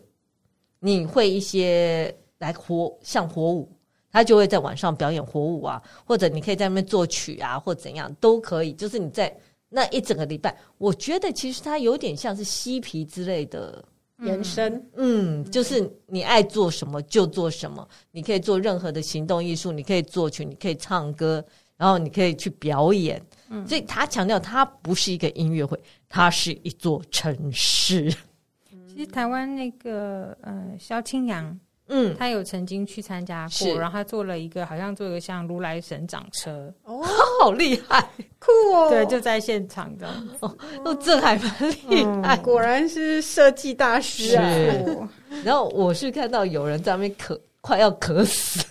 [0.79, 3.69] 你会一些来火像火舞，
[4.13, 8.73] 他就会在晚上表演火舞啊，或者你可以在那边作曲啊，或怎样都可以。
[8.75, 9.37] 就是你在
[9.69, 13.85] 那一整个礼拜，我觉得其实它有点像是嬉皮之类的
[14.23, 14.85] 延伸。
[14.97, 21.45] 嗯，就是你爱做什么就做什么，你可以做任何的行动艺术，你可以作曲，你可以唱歌，
[21.77, 23.21] 然后你可以去表演。
[23.51, 28.11] 嗯所以他强调，它不是一个音乐会，它是一座城市。
[28.89, 31.59] 其实台湾那个呃萧清扬，
[31.89, 37.03] 嗯，他有曾经去参加过，然后他做了一个好像做一个像如来神掌车，哦，
[37.43, 38.23] 好厉害，酷
[38.73, 38.89] 哦！
[38.91, 40.09] 对，就在现场的，
[40.41, 41.55] 哦，哦，这还蛮
[41.89, 44.45] 厉害，嗯，果然是设计大师啊。
[45.45, 48.65] 然后我是看到有人在那边渴，快要渴死，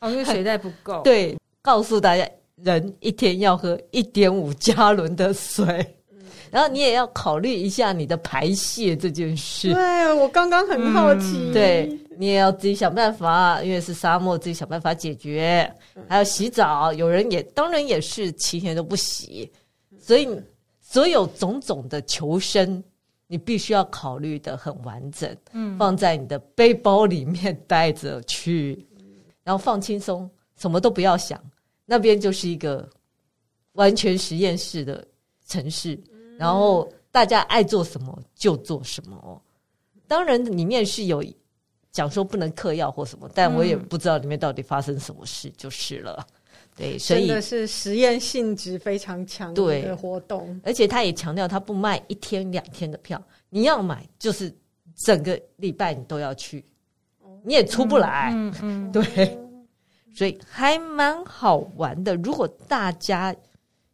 [0.00, 1.00] 哦，因为水袋不够。
[1.02, 2.28] 对，告诉大家。
[2.62, 5.86] 人一天要喝一点五加仑的水，嗯、
[6.52, 9.72] 然后你也要考虑一下你的排泄这件事。
[9.72, 11.48] 对，我刚刚很好奇。
[11.48, 15.74] 嗯、对，你也要自己想办法，因为是沙漠，自己想办法解决。
[16.06, 19.50] 还有洗澡，有人也当然也是七天都不洗，
[19.98, 20.28] 所以
[20.82, 22.84] 所有种种的求生，
[23.28, 25.34] 你必须要考虑的很完整。
[25.54, 28.86] 嗯，放在你的背包里面带着去，
[29.42, 31.42] 然后放轻松，什么都不要想。
[31.86, 32.86] 那边就是一个
[33.72, 35.02] 完全实验室的
[35.48, 35.98] 城市，
[36.42, 39.40] 然后大家爱做什么就做什么。
[40.08, 41.24] 当然，里面是有
[41.92, 46.26] 讲说不能嗑药或什么，但我也不知道里面到底发生什么事，就是了。
[46.76, 54.52] 对，所以真的是实验性质非常强的活动，而且他也强调他不卖一天两天的票，你要买就是
[55.04, 56.64] 整个礼拜你都要去，
[57.44, 58.32] 你也出不来。
[58.34, 59.38] 嗯嗯， 对。
[60.14, 62.14] 所以还蛮好玩的。
[62.16, 63.34] 如果大家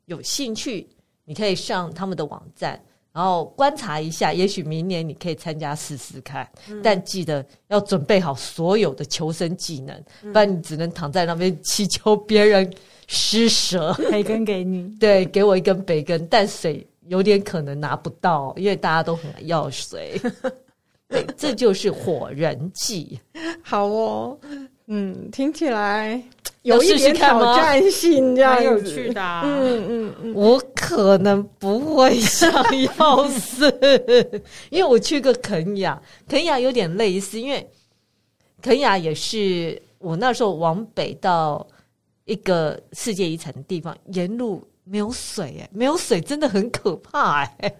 [0.07, 0.89] 有兴趣，
[1.29, 4.33] 你可以上他们的网站，然后观察一下。
[4.33, 6.49] 也许明年你可以参加试试看。
[6.71, 12.73] 嗯、但记得要准备好所有的求生技能，嗯、不然你只能躺在那边祈求别人
[13.09, 14.89] 施舍培根给你。
[14.99, 20.19] 对，给我一根培根，但水有点可能拿不到，因为大家都很要水。
[21.09, 23.21] 对，这就是火人计。
[23.63, 24.39] 好哦。
[24.91, 26.21] 嗯，听起来
[26.63, 29.21] 有一点挑战性，这样有趣的。
[29.45, 32.51] 嗯嗯嗯，我可能不会想
[32.97, 33.71] 要试，
[34.71, 37.69] 因为我去过肯雅，肯雅有点类似，因为
[38.63, 41.67] 肯雅也是我那时候往北到
[42.25, 47.75] 一个世界遗产的地方，沿路没有水，哎，没有水真的很可怕，哎。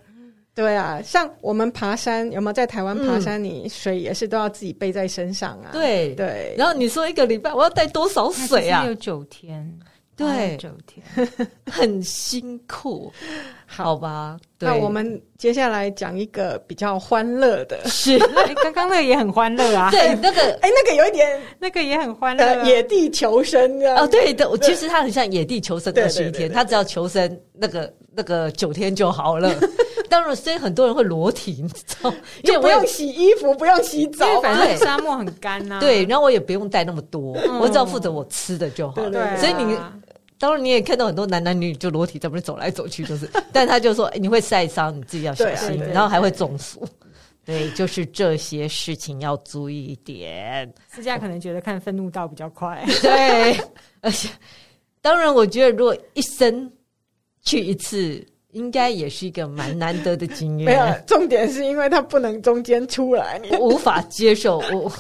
[0.59, 3.43] 对啊，像我们爬山，有没有在台湾爬山？
[3.43, 5.71] 你水也是都要自己背在身上啊。
[5.71, 8.85] 对对，然后你说一个礼拜我要带多少水啊？
[8.85, 9.73] 有九天，
[10.17, 11.29] 对，九天，
[11.71, 13.13] 很辛苦，
[13.67, 14.37] 好吧？
[14.59, 18.19] 那我们接下来讲一个比较欢乐的，是
[18.61, 19.93] 刚刚那个也很欢乐啊。
[19.93, 24.03] 对，那个 哎，那个有一点，那个也很欢乐，野地求生啊。
[24.03, 29.55] 哦，对的，其实它很像野地求生二十一天，它只要求生那个那个九天就好了。
[30.09, 32.13] 当然，所以很多人会裸体，你知道，
[32.43, 35.79] 因为不用洗衣服，不用洗澡，因为反正沙漠很干 呐。
[35.81, 39.11] 对，然后我也不用带那么多，我只要负责我吃的就好了。
[39.11, 39.77] 对，所以你
[40.39, 46.87] 当然你也看到很多男男女女就裸体在那边走来走去，就是， 但他就说你会晒伤，你自己要小心，然后还会中暑。
[47.45, 50.73] 对，就是这些事情要注意一点。
[50.89, 53.59] 私下可能觉得看愤怒到比较快，对，
[54.01, 54.29] 而且
[55.01, 56.71] 当然，我觉得如果一生
[57.43, 58.25] 去一次。
[58.59, 60.67] 应该也是一个蛮难得的经验。
[60.67, 64.59] 没有，重点是因为他不能中间出来，你无法接受。
[64.73, 64.93] 我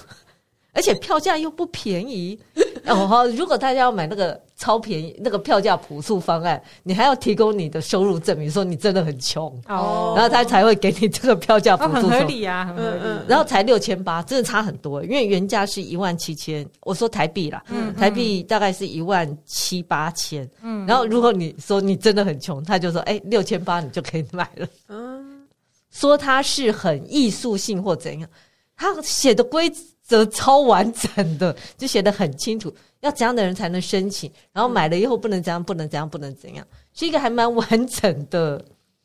[0.73, 2.39] 而且票价又不便宜。
[2.87, 13.21] 哦，好，如果大家要买那个超便宜，那个票价朴素方案，你还要提供你的收入证明，说你真的很穷哦，然后他才会给你这个票价朴素，很合理啊，很合理。
[13.29, 25.47] 然后才六千八，真的差很多，因为原价是一万七千，我说台币啦，嗯，台币大概是一万七八千，嗯，然后如果你说你真的很穷，他就说，哎，六千八你就可以买了，嗯，
[25.91, 28.29] 说它是很艺术性或怎样，
[28.77, 29.71] 他写的规
[30.09, 32.75] 则超完整的，就写的很清楚。
[33.01, 34.29] 要怎样的人才能申请？
[34.53, 38.61] 然后买了以后不能怎样，不能怎样，不能怎样，是一个还蛮完整的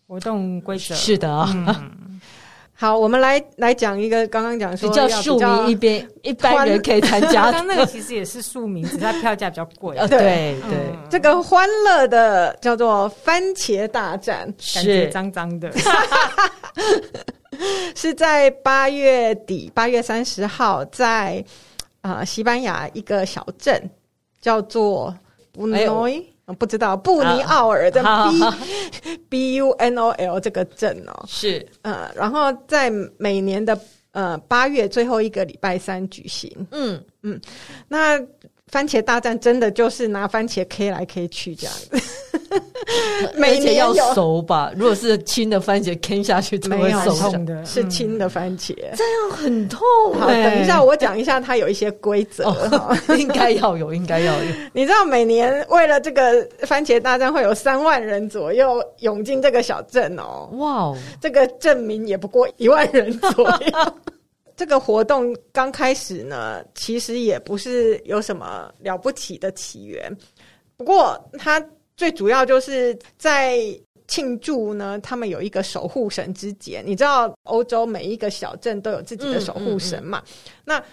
[0.07, 0.95] 活动规则。
[0.95, 2.19] 是的，嗯、
[2.73, 7.51] 好，我们来来讲一个刚刚讲说比较庶民一边一般人可以参加。
[7.51, 9.95] 刚刚那个其实也是庶民，只是它票价比较贵。
[10.07, 15.71] 对对，对嗯、这个欢乐的叫做番茄大战，感觉脏脏的，
[17.95, 21.43] 是在八月底，八月三十号在。
[22.01, 23.89] 啊、呃，西班牙一个小镇
[24.41, 25.17] 叫做
[25.53, 26.09] 布诺，
[26.59, 33.79] 不知道布尼奥尔的 B B U N O L 这个镇哦，是呃，然后在每年的
[34.11, 37.39] 呃八月最后一个礼拜三举行，嗯嗯，
[37.87, 38.19] 那。
[38.74, 42.01] 番茄大战真的就是拿番茄 K 来 K 去这样子，
[43.38, 44.71] 每年要熟吧？
[44.76, 49.80] 如果是青的番茄 K 下去，没有熟的，是青的番茄，这样很痛。
[50.19, 52.51] 好，等一下我讲一下它有一些规则，
[53.15, 54.51] 应该要有，应该要有。
[54.74, 63.93] 你知道每年为了这个番茄大战会有三万人左右涌进这个小镇哦，哇，这个镇民也不过一万人左右。
[64.55, 70.15] 这个活动刚开始呢，其实也不是有什么了不起的起源。
[70.77, 71.63] 不过，它
[71.97, 73.59] 最主要就是在
[74.07, 76.83] 庆祝呢，他们有一个守护神之节。
[76.85, 80.19] 你知道，欧洲每一个小镇都有自己的守护神嘛？
[80.19, 80.61] 嗯嗯嗯。
[80.65, 80.83] 那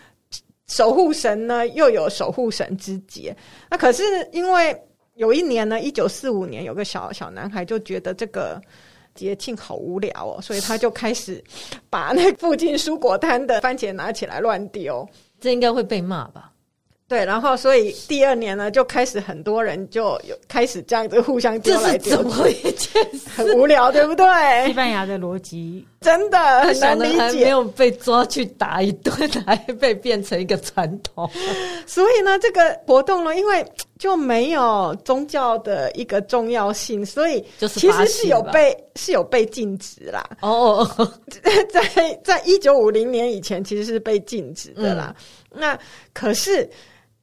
[0.69, 3.37] 守护神呢，又有守护神之节。
[3.69, 4.03] 那可是
[4.33, 4.75] 因为
[5.15, 8.61] 有一年呢，一九四五年，有个小小男孩就觉得这个。
[9.21, 11.43] 节庆好无聊哦，所以他就开始
[11.91, 15.07] 把那附近蔬果摊的番茄拿起来乱丢，
[15.39, 16.51] 这应该会被骂吧？
[17.07, 22.99] 对，然后所以第二年呢，就开始很多人就有开始这样子互相丢来丢去，
[23.37, 24.25] 很无聊，对不对？
[24.69, 29.13] 西班牙的逻辑真的很难理解，没有被抓去打一顿，
[29.45, 31.29] 还被变成一个传统。
[31.85, 33.67] 所以呢，这个活动呢，因为
[34.01, 40.29] 就没有宗教的一个重要性，所以其实是有被是有被禁止啦。
[40.43, 40.85] 哦，
[41.71, 45.15] 在在一九五零年以前，其实是被禁止的啦。
[45.53, 45.79] 嗯、那
[46.13, 46.69] 可是。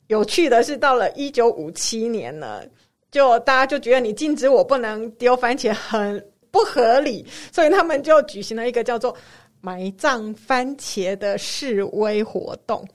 [0.08, 2.62] 有趣的是，到了一九五七年呢，
[3.12, 9.14] 就大家就觉得你禁止我不能丢番茄很不合理，所以他们就举行了一个叫做
[9.60, 12.88] “埋葬番茄”的示威活动。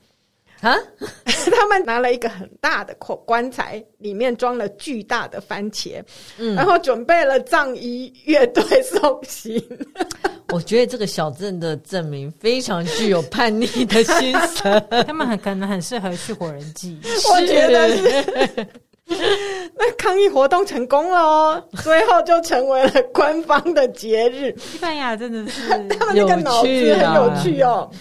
[0.63, 0.77] 啊！
[1.25, 6.01] 他们拿了一个很大的棺材，里面装了巨大的番茄，
[6.37, 9.61] 嗯，然后准备了葬仪乐队送行。
[10.53, 16.97] 我觉得这个小镇的镇民非常具有叛逆的心神， 他们很可能很适合去火人祭。
[17.31, 18.67] 我觉得是。
[19.75, 24.55] 那抗议活动成功了哦，最后就成为了官方的节日。
[24.57, 27.91] 西班牙真的是他们那个脑子很有趣哦。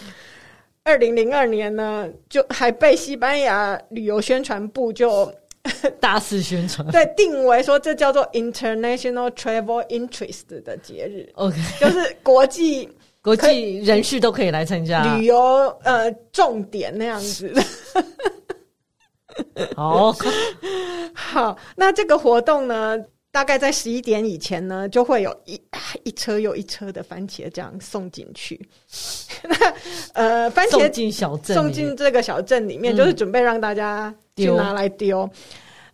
[0.84, 5.32] 二零零二年呢，就还被西班牙旅游宣传部就
[6.00, 12.88] 大肆宣传，对，定为说这叫做 International Travel Interest 的节日，OK，就是国际
[13.20, 15.36] 国际人士都可以来参加旅游
[15.84, 17.52] 呃重点那样子。
[19.76, 20.12] 好
[21.14, 22.98] 好，那这个活动呢？
[23.32, 25.60] 大概在十一点以前呢，就会有一
[26.04, 28.68] 一车又一车的番茄这样送进去。
[29.42, 29.74] 那
[30.12, 35.28] 呃，番茄送进小镇，送进这个小镇里面，就是准备让大家去拿来丢。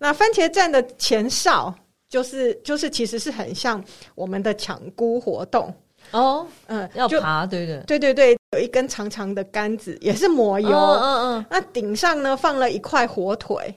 [0.00, 1.72] 那番茄站的前哨，
[2.08, 3.82] 就是就是其实是很像
[4.16, 5.72] 我们的抢孤活动
[6.10, 6.44] 哦。
[6.66, 10.68] 嗯，要爬，对的，对对对，有一根长长的杆子，也是抹油。
[10.70, 13.72] 嗯嗯，那顶上呢放了一块火腿。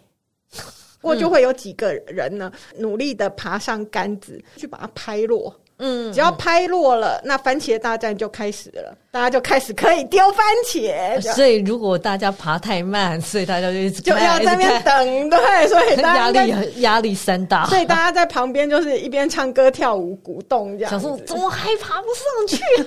[1.01, 5.53] 或就会有几个人呢，努力的爬上杆子去把它拍落。
[5.83, 11.19] 嗯，只要拍落了，那番茄大战就开始了，大家就开始可以丢番茄。
[11.33, 17.65] 所以如果大家爬太慢，所以大家就一直就要在那边等，对，所以大家 压力压力山大。
[17.65, 20.91] 所以大家在旁边就是一边唱歌跳舞鼓动这样。
[20.91, 22.83] 想说怎么还爬不上去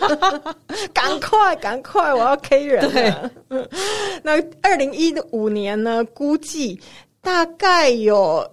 [0.46, 0.54] 啊？
[0.94, 2.92] 赶快赶快，我要 K 人。
[2.92, 3.12] 对，
[4.22, 6.80] 那二零一五年呢，估计。
[7.24, 8.48] 大概有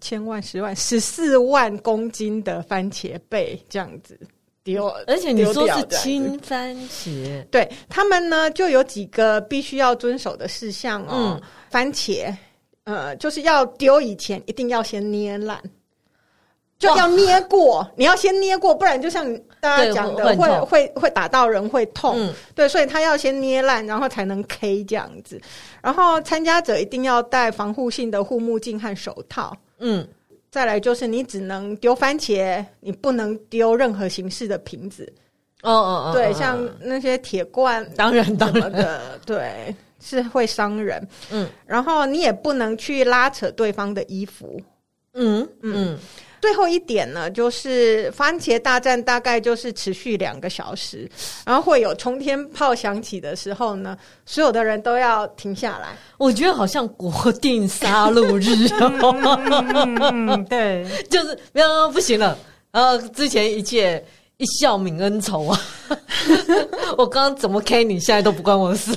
[0.00, 4.18] 千万、十万、十四万公斤的番茄被这样子
[4.64, 11.38] 丢，而且你说是青番茄，对他们呢就有几个必须要遵守的事项哦。
[11.38, 12.34] 嗯、番茄
[12.84, 15.60] 呃，就是要丢以前一定要先捏烂。
[16.78, 19.26] 就要捏过，你要先捏过，不然就像
[19.66, 22.14] 大家讲的，会会会，打到人，会痛。
[22.16, 25.40] 嗯、对，所以他要先捏烂，然后才能 K 这样子。
[25.82, 29.56] 然后参加者一定要戴防护性的护目镜和手套。
[29.78, 30.06] 嗯，
[30.50, 35.12] 再来就是你只能丢番茄，你不能丢任何形式的瓶子。
[35.62, 41.06] 哦哦哦，对，像那些铁罐，当然当然的，对，是会伤人。
[41.32, 44.60] 嗯，然后你也不能去拉扯对方的衣服。
[45.14, 45.74] 嗯嗯。
[45.74, 45.98] 嗯
[46.46, 51.10] 最后一点呢，就是番茄大战大概就是持续两个小时，
[51.44, 55.98] 然后会有冲天炮响起的时候呢，所有的人都要停下来。
[56.18, 62.38] 我觉得好像国定杀戮日哦，对，就是没有不行了。
[62.70, 64.00] 然后之前一切
[64.36, 65.60] 一笑泯恩仇啊，
[66.96, 68.96] 我刚刚怎么 K 你，现在都不关我的事。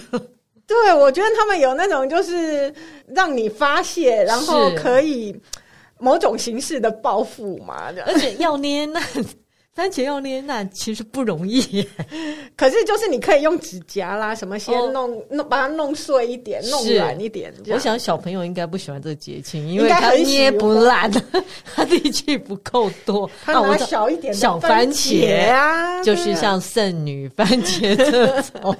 [0.68, 2.72] 对，我觉得他们有那种就是
[3.08, 5.36] 让你发泄，然后可以。
[6.00, 9.00] 某种形式的报复嘛，而且要捏那
[9.76, 11.62] 番茄要捏那，其实不容易。
[12.58, 17.54] 可是就是你可以用指甲啦，什么先弄、哦、弄把它弄碎一点，弄软一点。
[17.70, 21.10] 我想小朋友应该不喜欢这个节庆，因为他捏不烂，
[21.74, 23.30] 他力气不够多。
[23.46, 28.76] 他拿小一点小番茄啊，就是像剩女番茄这种。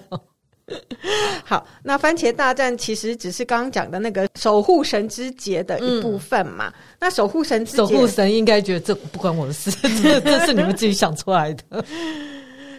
[1.46, 6.68] 好，那番茄大战其实只是刚刚讲的那个守护神之节的一部分嘛。
[6.68, 11.84] 嗯、那守护神之节，守护神应该觉得这不关我的事，这 这是你们自己想出来的。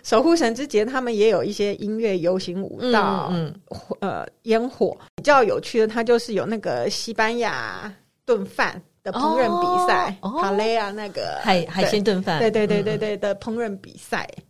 [0.03, 4.97] 守护神之节，他们也有一些音乐、游行、舞蹈，嗯，嗯呃，烟火。
[5.17, 7.93] 比较有趣的，它就是有那个西班牙
[8.25, 14.27] 炖饭的烹饪比赛，帕雷亚那个海海鲜炖饭，对对对对对的烹饪比赛。
[14.37, 14.43] 嗯，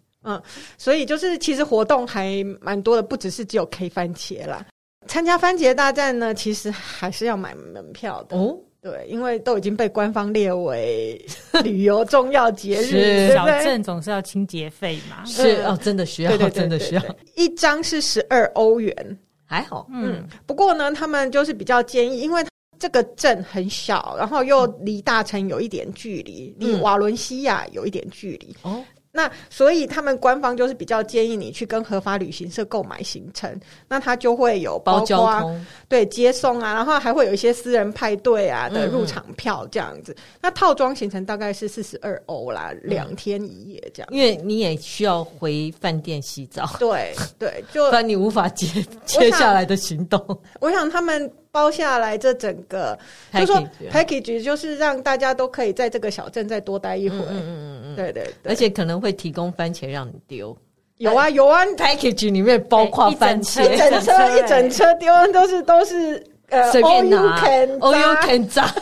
[0.76, 4.66] 所以就是其实活动还蛮多的，不只是只有 K 番茄啦。
[5.06, 8.56] 参加番茄大战呢，其实还是要买门票的哦。
[8.82, 11.22] 对，因为都已经被官方列为
[11.64, 15.22] 旅游重要节日，小镇总是要清洁费嘛。
[15.26, 17.02] 是哦，真的需要，真的需要。
[17.36, 19.86] 一张是十二欧元，还好。
[19.92, 22.42] 嗯，不过呢，他们就是比较建议，因为
[22.78, 28.82] 这个镇很小，然后又离大城有一点距离，离瓦伦西亚有一点距离哦。
[29.12, 40.14] 那所以他们官方就是比较建议你去跟合法旅行社购买行程，那他就会有包交通，对，接送啊，然后还会有一些私人派对啊的入场票这样子。
[40.40, 44.08] 那套装行程大概是四十二欧啦，两天一夜这样。
[44.12, 48.66] 因为你也需要回饭店洗澡，对对，就 不然你无法接
[49.04, 50.40] 接下来的行动。
[50.60, 51.30] 我想他们。
[51.52, 52.98] 包下来，这整个
[53.32, 53.56] 就说
[53.90, 57.16] package 就是让大家都可以在这个小镇再多待一会。
[57.16, 60.56] 嗯嗯嗯嗯，对，对对，而且可能会提供番茄让你丢。
[60.98, 67.38] 有啊有啊，package 里面包括番茄，一整车 一整车丢都是都是呃随便拿
[67.78, 68.72] ，all you can 炸。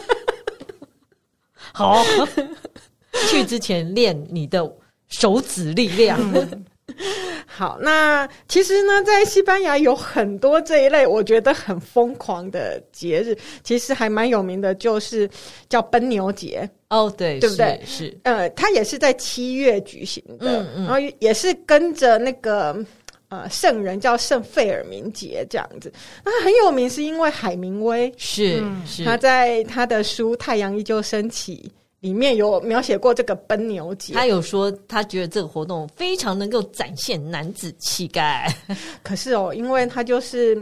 [1.73, 2.03] 好，
[3.31, 4.69] 去之前练你的
[5.09, 6.19] 手指力量。
[7.47, 15.29] 好，那其实呢，在西班牙有很多这一类我觉得很疯狂的节日，其实还蛮有名的，就是
[15.69, 17.81] 叫奔牛节哦，对，对不对？
[17.87, 22.77] 是，呃，它也是在七月举行的，嗯嗯，然后也是跟着那个
[23.29, 25.93] 呃圣人叫圣费尔明节这样子。
[26.25, 31.71] 那很有名是因为海明威是，是他在他的书《太阳依旧升起》。
[32.01, 38.53] 里面有描写过这个奔牛节，他有说他觉得这个活动非常能够展现男子气概。
[39.03, 40.55] 可是哦，因为他就是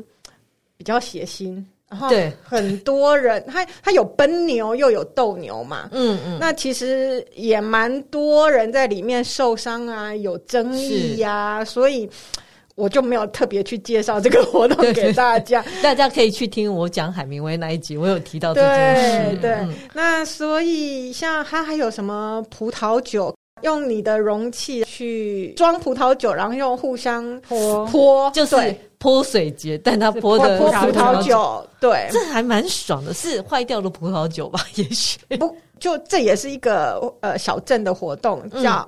[0.76, 12.09] 比较血腥，然后对很多人，他他有奔牛又有斗牛嘛，嗯嗯，那其实也蛮多人在里面受伤啊，有争议呀、啊，所以。
[12.77, 19.37] 我就没有特别去介绍这个活动给大家， 大家可以去听我讲海明威那一集，我有提到这件事。
[19.39, 19.57] 对，
[19.95, 27.87] 那所以像它还有什么葡萄酒，用你的容器去装葡萄酒，然后用互相泼。
[27.87, 34.61] 泼，就是泼水节，但它泼的泼葡萄酒，对，这还蛮爽的，是坏掉的葡萄酒吧？
[34.74, 35.18] 也许。
[35.39, 38.87] 不，就这也是一个呃小镇的活动，叫。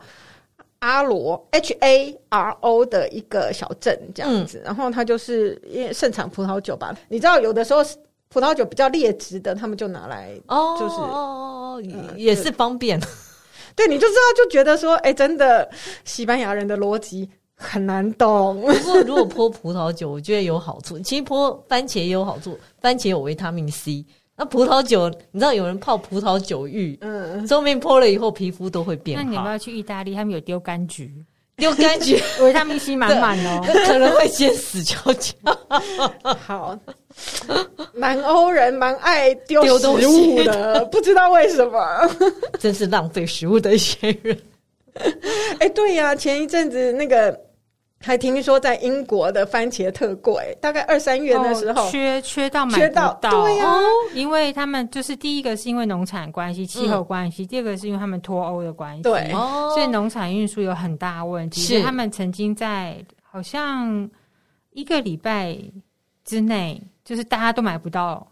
[0.81, 6.97] 阿罗 H A R O 的一个小镇这样子，嗯、然后它就是因为盛产葡萄酒吧。
[7.09, 7.81] 你知道，有的时候
[8.29, 11.83] 葡萄酒比较劣质的，他们就拿来哦，就是哦，
[12.17, 13.01] 也是方便。
[13.75, 15.69] 对，你就知道，就觉得说，哎，真的，
[16.05, 18.61] 西班牙人的逻辑很难懂。
[18.61, 20.99] 不过，如果泼葡萄酒，我觉得有好处。
[21.01, 24.05] 其实泼番茄也有好处，番茄有维他命 C。
[24.41, 29.25] 那葡萄酒，你知道有人泡葡萄酒浴，嗯，上面泼了以后皮肤都会变好。
[29.25, 30.15] 那你要不要去意大利？
[30.15, 31.13] 他们有丢柑橘，
[31.57, 35.35] 丢柑橘， 维他命 C 满满哦， 可能会先死翘翘。
[36.39, 36.79] 好，
[37.95, 42.09] 南欧人蛮爱丢食物的，不知道为什么，
[42.61, 44.39] 真是浪费食物的一些人。
[44.95, 47.48] 哎、欸，对呀、啊，前一阵子那个。
[48.01, 53.81] 还听说在英国的番茄特贵，大概二三月的时候，哦、缺缺到买不到，对呀、啊，
[54.15, 61.61] 因为他们就是第一个是因为农产关系、气候关系，嗯、第二个是因为他们脱欧的关系，对，所以农产运输有很大问题。
[61.61, 61.83] 是。
[61.83, 64.09] 他们曾经在好像
[64.71, 65.59] 一个礼拜
[66.25, 68.25] 之内，就是大家都买不到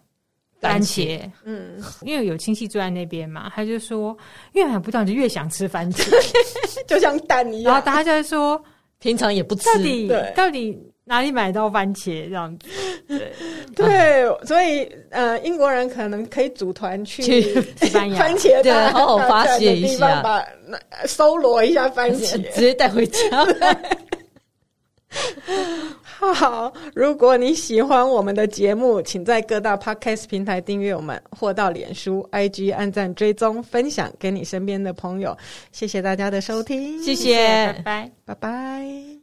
[0.60, 1.30] 番茄，茄。
[1.42, 4.16] 嗯，因为有亲戚住在那边嘛，他就说
[4.52, 6.08] 越买不到就越想吃番茄，
[6.86, 8.62] 就像蛋一样，然后大家就在说。
[9.06, 12.68] 平常也不吃，到底到底哪里买到番茄这样子？
[13.06, 13.32] 对。
[13.76, 17.22] 对，所以呃，英国人可能可以组团去
[17.80, 20.44] 西班牙，番茄对，好好发 泄一下，把
[21.04, 23.20] 搜罗一下番茄，直接带回家。
[26.02, 35.36] 好，如果你喜欢我们的节目，请在各大 Podcast 平台订阅我们，或到脸书、IG 按赞、追踪、分享给你身边的朋友。
[35.72, 37.36] 谢谢大家的收听，谢谢，
[37.72, 39.15] 拜拜，拜拜。